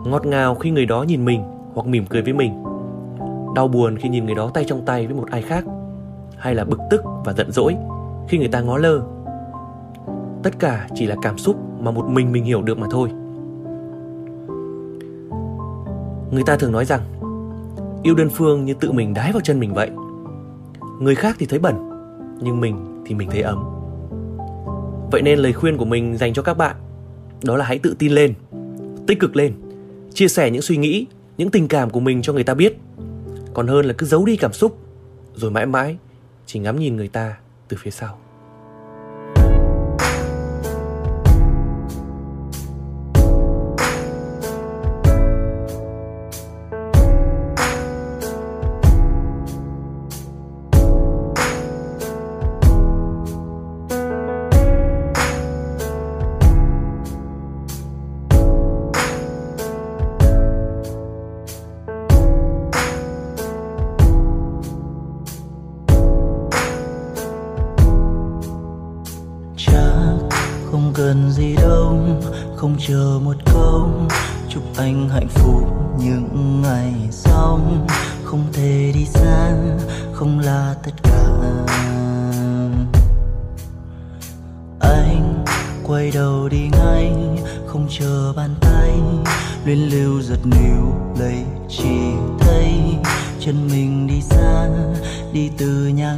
Ngọt 0.06 0.26
ngào 0.26 0.56
khi 0.56 0.72
người 0.72 0.86
đó 0.86 1.04
nhìn 1.04 1.26
mình 1.26 1.44
hoặc 1.74 1.88
mỉm 1.88 2.06
cười 2.06 2.22
với 2.22 2.34
mình. 2.34 2.64
Đau 3.56 3.68
buồn 3.68 3.98
khi 3.98 4.10
nhìn 4.10 4.26
người 4.26 4.36
đó 4.36 4.52
tay 4.54 4.66
trong 4.68 4.86
tay 4.86 5.08
với 5.08 5.16
một 5.16 5.28
ai 5.32 5.42
khác. 5.42 5.66
Hay 6.38 6.56
là 6.56 6.64
bực 6.64 6.80
tức 6.90 7.02
và 7.26 7.34
giận 7.34 7.52
dỗi 7.52 7.76
khi 8.28 8.38
người 8.38 8.48
ta 8.48 8.62
ngó 8.62 8.78
lơ. 8.78 9.02
Tất 10.44 10.60
cả 10.60 10.88
chỉ 10.96 11.06
là 11.06 11.16
cảm 11.22 11.38
xúc 11.38 11.56
mà 11.80 11.92
một 11.92 12.06
mình 12.10 12.32
mình 12.32 12.44
hiểu 12.44 12.62
được 12.62 12.78
mà 12.78 12.88
thôi. 12.92 13.10
Người 16.32 16.44
ta 16.46 16.56
thường 16.56 16.72
nói 16.72 16.86
rằng 16.86 17.02
yêu 18.04 18.16
đơn 18.16 18.30
phương 18.30 18.66
như 18.66 18.74
tự 18.74 18.92
mình 18.92 19.14
đái 19.14 19.32
vào 19.32 19.42
chân 19.42 19.60
mình 19.60 19.74
vậy. 19.74 19.90
Người 21.00 21.16
khác 21.16 21.36
thì 21.40 21.46
thấy 21.46 21.60
bẩn, 21.60 21.76
nhưng 22.42 22.62
mình 22.62 23.04
thì 23.06 23.16
mình 23.16 23.30
thấy 23.32 23.42
ấm. 23.42 23.64
Vậy 25.12 25.22
nên 25.22 25.40
lời 25.40 25.54
khuyên 25.54 25.78
của 25.78 25.86
mình 25.86 26.18
dành 26.18 26.34
cho 26.34 26.42
các 26.42 26.58
bạn 26.58 26.76
đó 27.44 27.58
là 27.58 27.66
hãy 27.66 27.80
tự 27.80 27.96
tin 28.00 28.12
lên, 28.12 28.34
tích 29.08 29.20
cực 29.20 29.36
lên, 29.36 29.54
chia 30.14 30.28
sẻ 30.28 30.52
những 30.52 30.62
suy 30.62 30.78
nghĩ, 30.78 31.06
những 31.38 31.50
tình 31.50 31.68
cảm 31.68 31.90
của 31.90 32.00
mình 32.00 32.22
cho 32.22 32.34
người 32.34 32.44
ta 32.44 32.54
biết. 32.54 32.78
Còn 33.54 33.68
hơn 33.68 33.86
là 33.86 33.94
cứ 33.98 34.06
giấu 34.06 34.26
đi 34.26 34.38
cảm 34.38 34.54
xúc, 34.54 34.78
rồi 35.36 35.52
mãi 35.52 35.66
mãi 35.66 35.98
chỉ 36.46 36.60
ngắm 36.60 36.80
nhìn 36.80 36.96
người 36.96 37.08
ta 37.08 37.38
từ 37.68 37.78
phía 37.80 37.92
sau. 37.92 38.20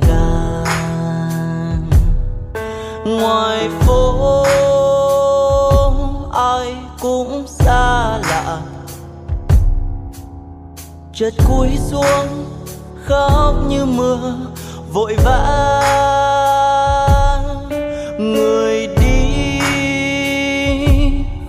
Từ 0.02 0.26
ngoài 3.06 3.70
phố, 3.80 4.44
ai 6.34 6.76
cũng 7.02 7.44
xa 7.48 8.18
lạ. 8.18 8.62
Chợt 11.14 11.34
cúi 11.48 11.70
xuống, 11.78 12.46
khóc 13.06 13.56
như 13.68 13.86
mưa, 13.86 14.36
vội 14.94 15.16
vã. 15.26 15.42
Người 18.20 18.88
đi, 18.88 19.60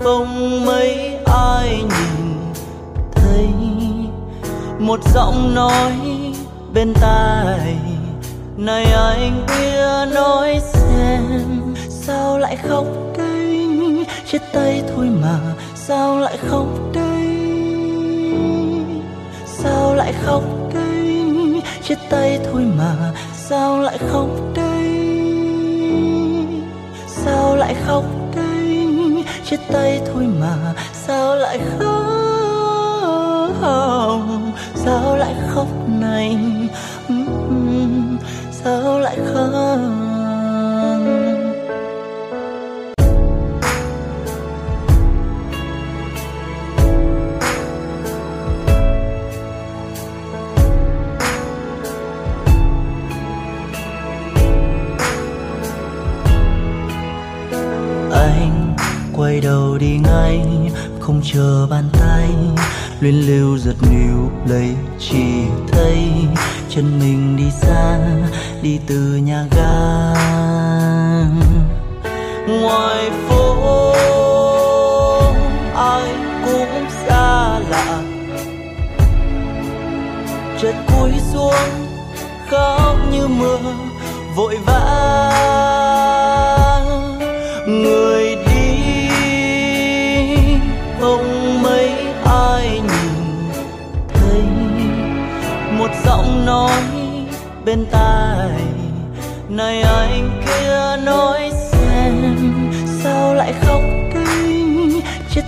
không 0.00 0.64
mấy 0.66 1.18
ai 1.26 1.68
nhìn 1.68 2.52
thấy. 3.12 3.48
Một 4.78 5.00
giọng 5.14 5.54
nói 5.54 5.92
bên 6.74 6.94
tai 7.00 7.86
này 8.57 8.85
anh 8.92 9.47
kia 9.49 10.14
nói 10.14 10.61
xem, 10.73 11.75
sao 11.88 12.38
lại 12.38 12.57
khóc 12.69 12.87
đây? 13.19 13.69
Chia 14.27 14.38
tay 14.53 14.83
thôi 14.95 15.09
mà, 15.23 15.38
sao 15.75 16.19
lại 16.19 16.37
khóc 16.49 16.66
đây? 16.95 17.27
Sao 19.47 19.95
lại 19.95 20.12
khóc 20.25 20.42
đây? 20.75 21.25
Chia 21.83 21.95
tay 22.11 22.40
thôi 22.53 22.62
mà, 22.79 23.12
sao 23.35 23.81
lại 23.81 23.99
khóc 24.12 24.29
đây? 24.55 24.87
Sao 27.09 27.57
lại 27.57 27.75
khóc 27.87 28.05
đây? 28.37 28.88
Chia 29.45 29.57
tay 29.73 30.01
thôi 30.12 30.27
mà, 30.40 30.75
sao 30.92 31.37
lại 31.37 31.59
khóc? 31.79 32.07
Sao 34.75 35.16
lại 35.16 35.35
khóc 35.55 35.69
này? 35.88 36.56
sao 38.66 39.00
lại 39.00 39.18
không? 39.35 39.52
Quay 59.16 59.40
đầu 59.40 59.79
đi 59.79 59.98
ngay, 60.05 60.40
không 61.00 61.20
chờ 61.24 61.66
bàn 61.70 61.85
tay. 61.92 62.29
Luyến 63.00 63.14
lưu 63.14 63.59
giật 63.59 63.76
níu 63.90 64.31
lấy 64.48 64.74
chỉ 64.98 65.24
thấy 65.68 65.98
chân 66.68 66.98
mình 66.98 67.15
đi 68.66 68.81
từ 68.87 69.16
nhà 69.16 69.46
ga. 69.50 69.86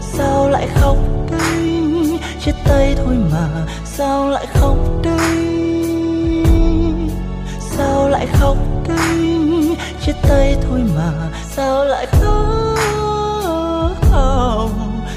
sao 0.00 0.48
lại 0.50 0.68
khóc 0.74 0.96
đây 1.30 2.18
Chia 2.40 2.52
tay 2.64 2.94
thôi 3.04 3.16
mà, 3.32 3.48
sao 3.84 4.30
lại 4.30 4.46
khóc 4.54 4.76
đây 5.02 5.18
sao 7.60 8.08
lại 8.08 8.26
khóc 8.32 8.56
đây 8.88 9.76
Chia 10.06 10.12
tay 10.22 10.56
thôi 10.68 10.80
mà, 10.96 11.30
sao 11.56 11.84
lại 11.84 12.06
khóc? 12.06 12.32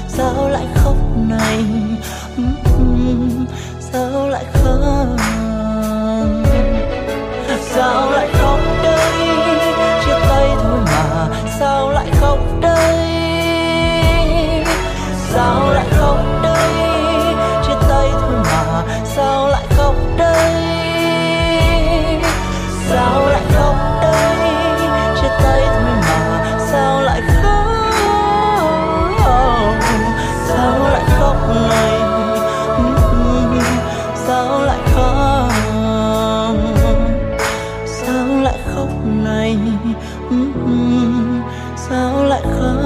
Sao 0.08 0.48
lại 0.48 0.66
khóc 0.74 0.96
này? 1.28 1.64
Sao 42.16 42.24
lại 42.24 42.42
không 42.42 42.76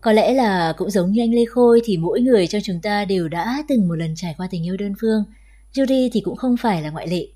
Có 0.00 0.12
lẽ 0.12 0.34
là 0.34 0.74
cũng 0.76 0.90
giống 0.90 1.12
như 1.12 1.22
anh 1.22 1.34
Lê 1.34 1.44
Khôi 1.44 1.80
thì 1.84 1.96
mỗi 1.96 2.20
người 2.20 2.46
trong 2.46 2.60
chúng 2.64 2.80
ta 2.82 3.04
đều 3.04 3.28
đã 3.28 3.62
từng 3.68 3.88
một 3.88 3.94
lần 3.94 4.14
trải 4.16 4.34
qua 4.38 4.48
tình 4.50 4.66
yêu 4.66 4.76
đơn 4.76 4.94
phương. 5.00 5.24
Judy 5.72 6.08
thì 6.12 6.20
cũng 6.20 6.36
không 6.36 6.56
phải 6.56 6.82
là 6.82 6.90
ngoại 6.90 7.08
lệ. 7.08 7.28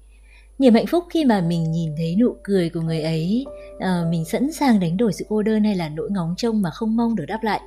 Niềm 0.59 0.75
hạnh 0.75 0.87
phúc 0.87 1.05
khi 1.11 1.25
mà 1.25 1.41
mình 1.41 1.73
nhìn 1.73 1.95
thấy 1.97 2.17
nụ 2.21 2.37
cười 2.43 2.71
của 2.71 2.81
người 2.81 3.03
ấy, 3.03 3.47
à, 3.79 4.03
mình 4.11 4.25
sẵn 4.25 4.53
sàng 4.53 4.81
đánh 4.81 4.97
đổi 4.97 5.13
sự 5.13 5.25
cô 5.29 5.43
đơn 5.43 5.65
hay 5.65 5.75
là 5.75 5.89
nỗi 5.89 6.11
ngóng 6.11 6.35
trông 6.37 6.63
mà 6.63 6.71
không 6.71 6.97
mong 6.97 7.17
được 7.17 7.25
đáp 7.27 7.43
lại. 7.43 7.61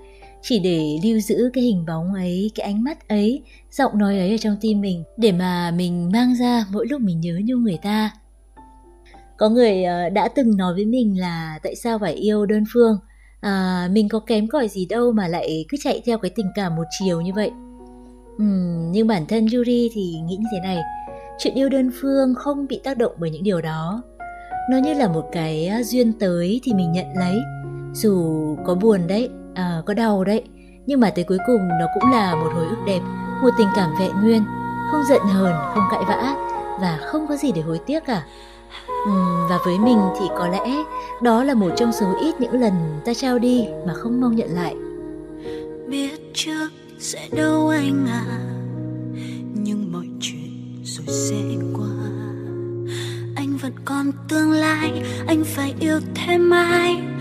Chỉ 0.45 0.59
để 0.59 0.99
lưu 1.03 1.19
giữ 1.19 1.49
cái 1.53 1.63
hình 1.63 1.85
bóng 1.85 2.13
ấy, 2.13 2.51
cái 2.55 2.65
ánh 2.65 2.83
mắt 2.83 3.07
ấy, 3.07 3.43
giọng 3.71 3.97
nói 3.97 4.19
ấy 4.19 4.31
ở 4.31 4.37
trong 4.37 4.55
tim 4.61 4.81
mình 4.81 5.03
để 5.17 5.31
mà 5.31 5.71
mình 5.71 6.11
mang 6.13 6.35
ra 6.35 6.65
mỗi 6.71 6.87
lúc 6.87 7.01
mình 7.01 7.21
nhớ 7.21 7.39
nhung 7.45 7.63
người 7.63 7.79
ta. 7.83 8.11
Có 9.37 9.49
người 9.49 9.83
ờ, 9.83 10.09
đã 10.09 10.27
từng 10.27 10.57
nói 10.57 10.73
với 10.73 10.85
mình 10.85 11.19
là 11.19 11.59
tại 11.63 11.75
sao 11.75 11.99
phải 11.99 12.13
yêu 12.13 12.45
đơn 12.45 12.63
phương? 12.73 12.97
À, 13.41 13.87
mình 13.91 14.09
có 14.09 14.19
kém 14.19 14.47
cỏi 14.47 14.67
gì 14.67 14.85
đâu 14.85 15.11
mà 15.11 15.27
lại 15.27 15.65
cứ 15.69 15.77
chạy 15.83 16.01
theo 16.05 16.17
cái 16.17 16.31
tình 16.35 16.47
cảm 16.55 16.75
một 16.75 16.83
chiều 16.99 17.21
như 17.21 17.31
vậy. 17.35 17.51
Uhm, 18.35 18.91
nhưng 18.91 19.07
bản 19.07 19.25
thân 19.25 19.47
Yuri 19.55 19.89
thì 19.93 20.01
nghĩ 20.25 20.35
như 20.35 20.47
thế 20.51 20.59
này 20.63 20.77
chuyện 21.39 21.55
yêu 21.55 21.69
đơn 21.69 21.91
phương 22.01 22.35
không 22.35 22.67
bị 22.67 22.81
tác 22.83 22.97
động 22.97 23.11
bởi 23.19 23.29
những 23.29 23.43
điều 23.43 23.61
đó. 23.61 24.03
Nó 24.69 24.77
như 24.77 24.93
là 24.93 25.07
một 25.07 25.29
cái 25.31 25.67
ờ, 25.67 25.83
duyên 25.83 26.13
tới 26.19 26.61
thì 26.63 26.73
mình 26.73 26.91
nhận 26.91 27.07
lấy 27.15 27.37
dù 27.93 28.55
có 28.65 28.75
buồn 28.75 29.07
đấy 29.07 29.29
à, 29.55 29.81
có 29.85 29.93
đau 29.93 30.23
đấy. 30.23 30.43
Nhưng 30.85 30.99
mà 30.99 31.09
tới 31.09 31.25
cuối 31.27 31.37
cùng 31.47 31.67
nó 31.79 31.85
cũng 31.93 32.11
là 32.11 32.35
một 32.35 32.49
hồi 32.53 32.65
ức 32.65 32.77
đẹp 32.85 32.99
một 33.43 33.49
tình 33.57 33.67
cảm 33.75 33.89
vẹn 33.99 34.11
nguyên 34.21 34.43
không 34.91 35.03
giận 35.09 35.21
hờn 35.21 35.53
không 35.73 35.83
cãi 35.91 36.03
vã 36.07 36.35
và 36.81 36.99
không 37.01 37.27
có 37.27 37.35
gì 37.35 37.51
để 37.51 37.61
hối 37.61 37.79
tiếc 37.85 38.05
cả. 38.05 38.23
Uhm, 39.09 39.47
và 39.49 39.57
với 39.65 39.79
mình 39.79 39.99
thì 40.19 40.25
có 40.37 40.47
lẽ 40.47 40.83
đó 41.21 41.43
là 41.43 41.53
một 41.53 41.69
trong 41.77 41.91
số 41.91 42.15
ít 42.21 42.41
những 42.41 42.61
lần 42.61 42.73
ta 43.05 43.13
trao 43.13 43.39
đi 43.39 43.67
mà 43.87 43.93
không 43.93 44.21
mong 44.21 44.35
nhận 44.35 44.49
lại. 44.49 44.75
Biết 45.87 46.31
trước 46.33 46.69
sẽ 46.99 47.27
đâu 47.31 47.69
anh 47.69 48.05
à 48.07 48.23
nhưng 49.53 49.91
mọi 49.91 50.05
chuyện 50.21 50.81
rồi 50.83 51.05
sẽ 51.07 51.35
qua. 51.73 51.87
Anh 53.35 53.57
vẫn 53.61 53.73
còn 53.85 54.11
tương 54.29 54.51
lai 54.51 55.03
anh 55.27 55.43
phải 55.43 55.73
yêu 55.79 55.99
thêm 56.15 56.49
ai? 56.49 57.12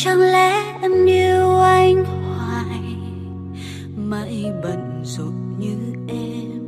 Chẳng 0.00 0.20
lẽ 0.20 0.64
em 0.82 1.06
yêu 1.06 1.60
anh 1.60 2.04
hoài? 2.04 2.80
Mãi 3.96 4.52
bận 4.62 5.02
rộn 5.04 5.32
như 5.58 5.76
em. 6.08 6.60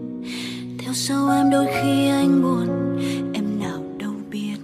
Theo 0.78 0.92
sau 0.94 1.30
em 1.30 1.50
đôi 1.50 1.66
khi 1.66 2.08
anh 2.08 2.42
buồn, 2.42 2.98
em 3.32 3.60
nào 3.60 3.82
đâu 3.98 4.12
biết. 4.30 4.56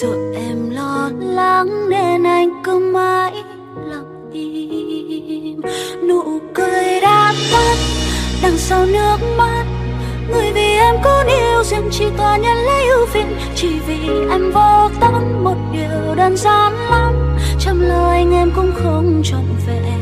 Sợ 0.00 0.14
em 0.34 0.70
lo 0.70 1.10
lắng 1.20 1.88
nên 1.90 2.22
anh 2.22 2.62
cứ 2.64 2.90
mãi 2.94 3.32
lặng 3.86 4.30
im. 4.32 5.60
Nụ 6.08 6.40
cười 6.54 7.00
đã 7.02 7.34
tắt, 7.52 7.76
đằng 8.42 8.56
sau 8.56 8.86
nước 8.86 9.16
mắt. 9.38 9.64
Người 10.30 10.52
vì 10.54 10.76
em 10.76 10.94
cố 11.04 11.22
yêu 11.26 11.64
riêng, 11.64 11.88
chỉ 11.90 12.04
toàn 12.16 12.42
nhận 12.42 12.56
lấy 12.56 12.88
ưu 12.88 13.06
phiền. 13.06 13.26
Chỉ 13.54 13.68
vì 13.86 14.08
em 14.30 14.50
vô 14.54 14.88
tâm, 15.00 15.44
một 15.44 15.56
điều 15.72 16.14
đơn 16.16 16.36
giản 16.36 16.72
lắm 16.90 17.31
trăm 17.64 17.80
lời 17.80 18.16
anh 18.16 18.32
em 18.32 18.50
cũng 18.56 18.72
không 18.74 19.22
trọn 19.24 19.44
vẹn. 19.66 20.00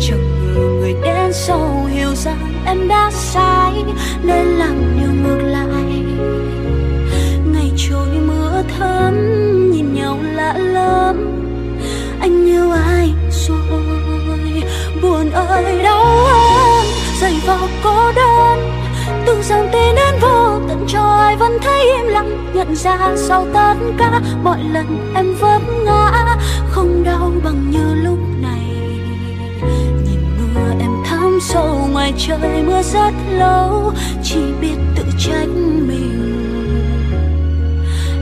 Chẳng 0.00 0.54
ngờ 0.54 0.60
người 0.60 0.94
đến 1.02 1.32
sau 1.32 1.86
hiểu 1.90 2.14
rằng 2.14 2.52
em 2.66 2.88
đã 2.88 3.10
sai, 3.12 3.84
nên 4.22 4.46
làm 4.46 5.00
điều 5.00 5.12
ngược 5.12 5.42
lại. 5.46 6.04
Ngày 7.52 7.72
trôi 7.76 8.08
mưa 8.26 8.62
thấm, 8.78 9.14
nhìn 9.72 9.94
nhau 9.94 10.18
lạ 10.34 10.52
lắm 10.58 11.36
anh 12.20 12.46
yêu 12.46 12.70
ai 12.70 13.12
rồi? 13.30 13.92
Buồn 15.02 15.30
ơi, 15.30 15.80
đau 15.82 16.04
ơi 16.24 16.86
dày 17.20 17.34
vào 17.46 17.68
cô 17.84 18.12
đơn. 18.16 18.70
Từng 19.26 19.42
dòng 19.42 19.68
tin 19.72 19.94
đến 19.94 20.14
vô 20.20 20.60
tận 20.68 20.84
cho 20.88 21.00
ai 21.00 21.36
vẫn 21.36 21.58
thấy 21.62 21.92
im 21.96 22.06
lặng. 22.06 22.52
Nhận 22.54 22.76
ra 22.76 22.98
sau 23.16 23.46
tất 23.54 23.74
cả, 23.98 24.20
mọi 24.42 24.58
lần 24.72 25.12
em 25.14 25.34
vấp 25.40 25.62
ngã 25.84 26.36
không 26.70 27.04
đau 27.04 27.32
bằng 27.44 27.70
như 27.70 27.94
lúc 27.94 28.18
này. 28.40 28.64
Nhìn 30.04 30.20
mưa 30.38 30.70
em 30.80 30.90
thắm 31.04 31.38
sâu 31.42 31.88
ngoài 31.92 32.12
trời, 32.18 32.62
mưa 32.66 32.82
rất 32.82 33.12
lâu, 33.30 33.92
chỉ 34.22 34.40
biết 34.60 34.76
tự 34.96 35.02
trách 35.18 35.48
mình. 35.88 36.36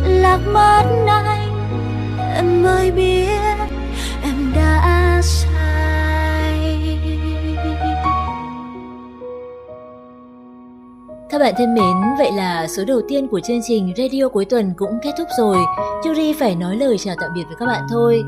Lạc 0.05 0.39
mất 0.53 0.85
anh, 1.07 1.53
em 2.35 2.63
mới 2.63 2.91
biết. 2.91 3.48
Các 11.39 11.45
bạn 11.45 11.55
thân 11.59 11.75
mến, 11.75 11.97
vậy 12.19 12.33
là 12.33 12.67
số 12.69 12.85
đầu 12.85 13.01
tiên 13.09 13.29
của 13.29 13.41
chương 13.41 13.61
trình 13.69 13.93
Radio 13.97 14.29
cuối 14.29 14.45
tuần 14.45 14.73
cũng 14.77 14.91
kết 15.03 15.11
thúc 15.19 15.29
rồi. 15.39 15.57
Yuri 16.07 16.33
phải 16.33 16.55
nói 16.55 16.77
lời 16.77 16.99
chào 16.99 17.15
tạm 17.21 17.31
biệt 17.35 17.43
với 17.47 17.57
các 17.59 17.67
bạn 17.67 17.83
thôi. 17.91 18.23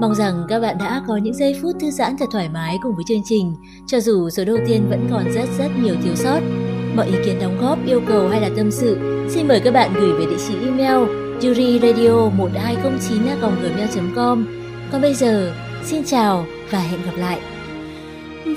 Mong 0.00 0.14
rằng 0.14 0.46
các 0.48 0.60
bạn 0.60 0.78
đã 0.78 1.02
có 1.08 1.16
những 1.16 1.34
giây 1.34 1.58
phút 1.62 1.76
thư 1.80 1.90
giãn 1.90 2.16
thật 2.18 2.24
thoải 2.32 2.48
mái 2.48 2.78
cùng 2.82 2.94
với 2.94 3.04
chương 3.08 3.22
trình, 3.24 3.54
cho 3.86 4.00
dù 4.00 4.30
số 4.30 4.44
đầu 4.44 4.56
tiên 4.68 4.86
vẫn 4.90 5.08
còn 5.10 5.32
rất 5.32 5.44
rất 5.58 5.68
nhiều 5.82 5.94
thiếu 6.04 6.14
sót. 6.14 6.40
Mọi 6.94 7.06
ý 7.06 7.14
kiến 7.24 7.38
đóng 7.40 7.58
góp, 7.60 7.78
yêu 7.86 8.00
cầu 8.08 8.28
hay 8.28 8.40
là 8.40 8.50
tâm 8.56 8.70
sự, 8.70 8.98
xin 9.30 9.48
mời 9.48 9.60
các 9.60 9.74
bạn 9.74 9.94
gửi 9.94 10.12
về 10.12 10.26
địa 10.26 10.42
chỉ 10.48 10.54
email 10.64 11.08
Yuri 11.44 11.78
Radio 11.82 12.28
1209 12.28 13.22
gmail.com. 13.22 14.46
Còn 14.92 15.02
bây 15.02 15.14
giờ, 15.14 15.52
xin 15.84 16.04
chào 16.04 16.46
và 16.70 16.78
hẹn 16.78 17.00
gặp 17.02 17.16
lại. 17.16 17.40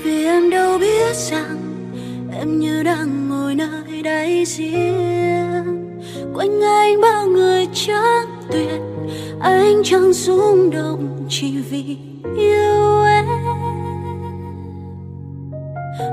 Vì 0.04 0.24
em 0.24 0.50
đâu 0.50 0.78
biết 0.78 1.16
rằng 1.16 1.56
em 2.38 2.58
như 2.58 2.82
đang 2.82 3.29
ngồi 3.50 3.56
nơi 3.56 4.02
đây 4.02 4.44
riêng. 4.44 5.98
Quanh 6.34 6.60
anh 6.60 7.00
bao 7.00 7.26
người 7.26 7.68
chắc 7.72 8.28
tuyệt 8.52 8.80
anh 9.40 9.82
chẳng 9.84 10.12
rung 10.12 10.70
động 10.70 11.26
chỉ 11.28 11.52
vì 11.70 11.96
yêu 12.36 13.04
em. 13.04 13.24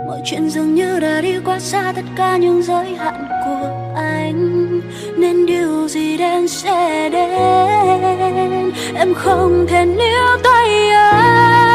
Mọi 0.07 0.19
chuyện 0.25 0.49
dường 0.49 0.75
như 0.75 0.99
đã 0.99 1.21
đi 1.21 1.39
quá 1.45 1.59
xa, 1.59 1.93
tất 1.95 2.05
cả 2.15 2.37
những 2.37 2.63
giới 2.63 2.95
hạn 2.95 3.27
của 3.45 3.93
anh, 3.95 4.81
nên 5.17 5.45
điều 5.45 5.87
gì 5.87 6.17
đến 6.17 6.47
sẽ 6.47 7.09
đến. 7.09 8.71
Em 8.95 9.13
không 9.13 9.65
thể 9.69 9.85
níu 9.85 10.37
tay 10.43 10.89
anh. 10.89 11.66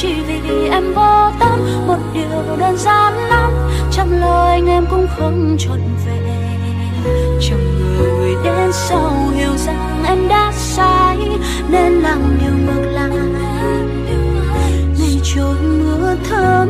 Chỉ 0.00 0.14
vì 0.26 0.68
em 0.68 0.94
vô 0.94 1.30
tâm. 1.40 1.86
Một 1.86 1.98
điều 2.14 2.56
đơn 2.58 2.76
giản 2.76 3.12
lắm, 3.28 3.52
trăm 3.90 4.12
lời 4.20 4.50
anh 4.50 4.66
em 4.66 4.86
cũng 4.90 5.06
không 5.16 5.56
trọn 5.58 5.80
vẹn 6.06 6.28
chẳng 7.40 7.78
ngờ 7.78 8.02
người 8.02 8.34
đến 8.44 8.72
sau 8.72 9.28
hiểu 9.34 9.56
rằng 9.56 10.04
em 10.06 10.28
đã 10.28 10.52
sai 10.54 11.18
nên 11.70 11.92
làm 11.92 12.38
điều 12.40 12.52
ngược 12.66 12.90
lại 12.90 13.10
ngày 14.98 15.20
trôi 15.24 15.56
mưa 15.60 16.16
thấm 16.30 16.68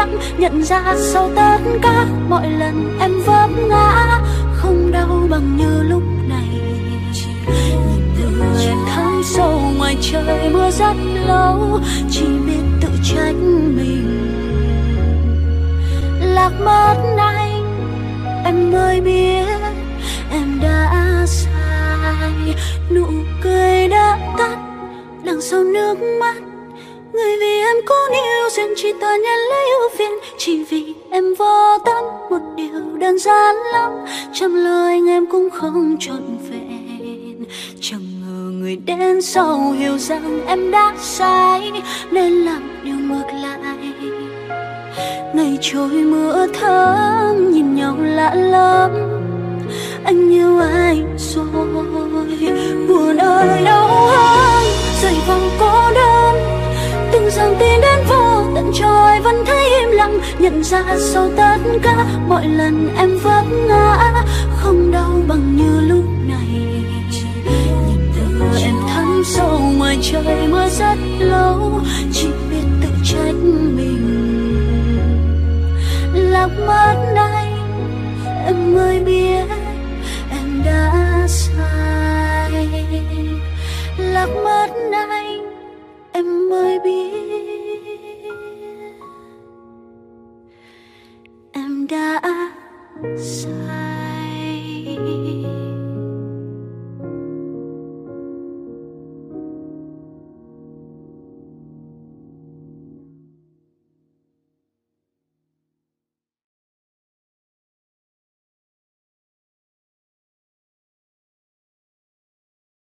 lắm, 0.00 0.18
nhận 0.38 0.64
ra 0.64 0.94
sau 0.96 1.30
tất 1.36 1.58
cả 1.82 2.06
mọi 2.28 2.50
lần 2.50 2.98
em 3.00 3.12
vấp 3.26 3.50
ngã, 3.68 4.20
không 4.54 4.92
đau 4.92 5.26
bằng 5.30 5.56
như 5.56 5.82
lúc 5.82 6.02
này. 6.28 6.48
Nhìn 7.66 8.02
từ 8.18 8.42
em 8.66 8.76
thắm 8.88 9.22
sâu 9.24 9.60
ngoài 9.78 9.96
trời 10.00 10.50
mưa 10.52 10.70
rất 10.70 10.94
lâu, 11.26 11.80
chỉ 12.10 12.24
biết 12.46 12.62
tự 12.80 12.88
trách 13.04 13.34
mình. 13.76 14.06
Lạc 16.20 16.52
mất 16.64 16.96
anh, 17.18 17.64
em 18.44 18.72
mới 18.72 19.00
biết 19.00 19.46
em 20.30 20.60
đã 20.62 21.24
sai. 21.26 22.54
Nụ 22.94 23.06
cười 23.42 23.88
đã 23.88 24.18
tắt, 24.38 24.56
đằng 25.24 25.40
sau 25.40 25.64
nước 25.64 25.94
mắt 26.20 26.49
người 27.12 27.36
vì 27.40 27.60
em 27.60 27.76
cố 27.86 27.94
yêu 28.12 28.50
duyên 28.50 28.74
chỉ 28.76 28.92
toàn 29.00 29.22
nhân 29.22 29.38
lấy 29.50 29.70
ưu 29.80 29.88
phiền. 29.98 30.10
Chỉ 30.38 30.64
vì 30.64 30.94
em 31.10 31.34
vô 31.34 31.78
tâm 31.84 32.04
một 32.30 32.40
điều 32.56 32.98
đơn 32.98 33.18
giản 33.18 33.56
lắm. 33.72 33.92
Trăm 34.32 34.54
lời 34.54 34.92
anh 34.92 35.08
em 35.08 35.26
cũng 35.26 35.50
không 35.50 35.96
trọn 36.00 36.38
vẹn. 36.50 37.44
Chẳng 37.80 38.00
ngờ 38.20 38.50
người 38.60 38.76
đến 38.76 39.22
sau 39.22 39.74
hiểu 39.78 39.98
rằng 39.98 40.40
em 40.46 40.70
đã 40.70 40.94
sai 41.00 41.72
nên 42.10 42.32
làm 42.32 42.62
điều 42.84 42.94
ngược 42.94 43.26
lại. 43.42 43.58
Ngày 45.34 45.58
trôi 45.60 45.88
mưa 45.88 46.46
thấm 46.60 47.50
nhìn 47.52 47.74
nhau 47.74 47.96
lạ 48.00 48.34
lắm. 48.34 48.90
Anh 50.04 50.30
yêu 50.30 50.58
ai 50.58 51.02
rồi? 51.18 51.46
Buồn 52.88 53.16
ơi, 53.16 53.62
đau 53.64 53.88
hơn. 53.88 54.64
Dày 55.02 55.14
vòng 55.28 55.50
cô 55.60 55.69
tin 57.60 57.80
đến 57.80 58.00
vô 58.08 58.42
tận 58.54 58.72
trời, 58.74 59.20
vẫn 59.20 59.44
thấy 59.46 59.80
im 59.80 59.90
lặng, 59.90 60.20
nhận 60.38 60.64
ra 60.64 60.84
sau 60.98 61.30
tất 61.36 61.58
cả 61.82 62.06
mọi 62.28 62.46
lần 62.48 62.88
em 62.96 63.18
vấp 63.18 63.44
ngã, 63.68 64.24
không 64.56 64.90
đau 64.92 65.22
bằng 65.28 65.56
như 65.56 65.80
lúc 65.80 66.04
này. 66.28 66.82
Nhìn 67.86 68.12
từ 68.16 68.58
em 68.62 68.74
thắm 68.88 69.22
sâu 69.26 69.60
ngoài 69.78 69.98
trời 70.02 70.48
mưa 70.50 70.68
rất 70.68 70.96
lâu, 71.18 71.80
chỉ 72.12 72.28
biết 72.50 72.66
tự 72.82 72.88
trách 73.04 73.34
mình. 73.76 74.06
Lạc 76.14 76.48
mất 76.66 76.94
anh 77.16 77.56
em 78.46 78.74
mới 78.74 79.00
biết 79.00 79.49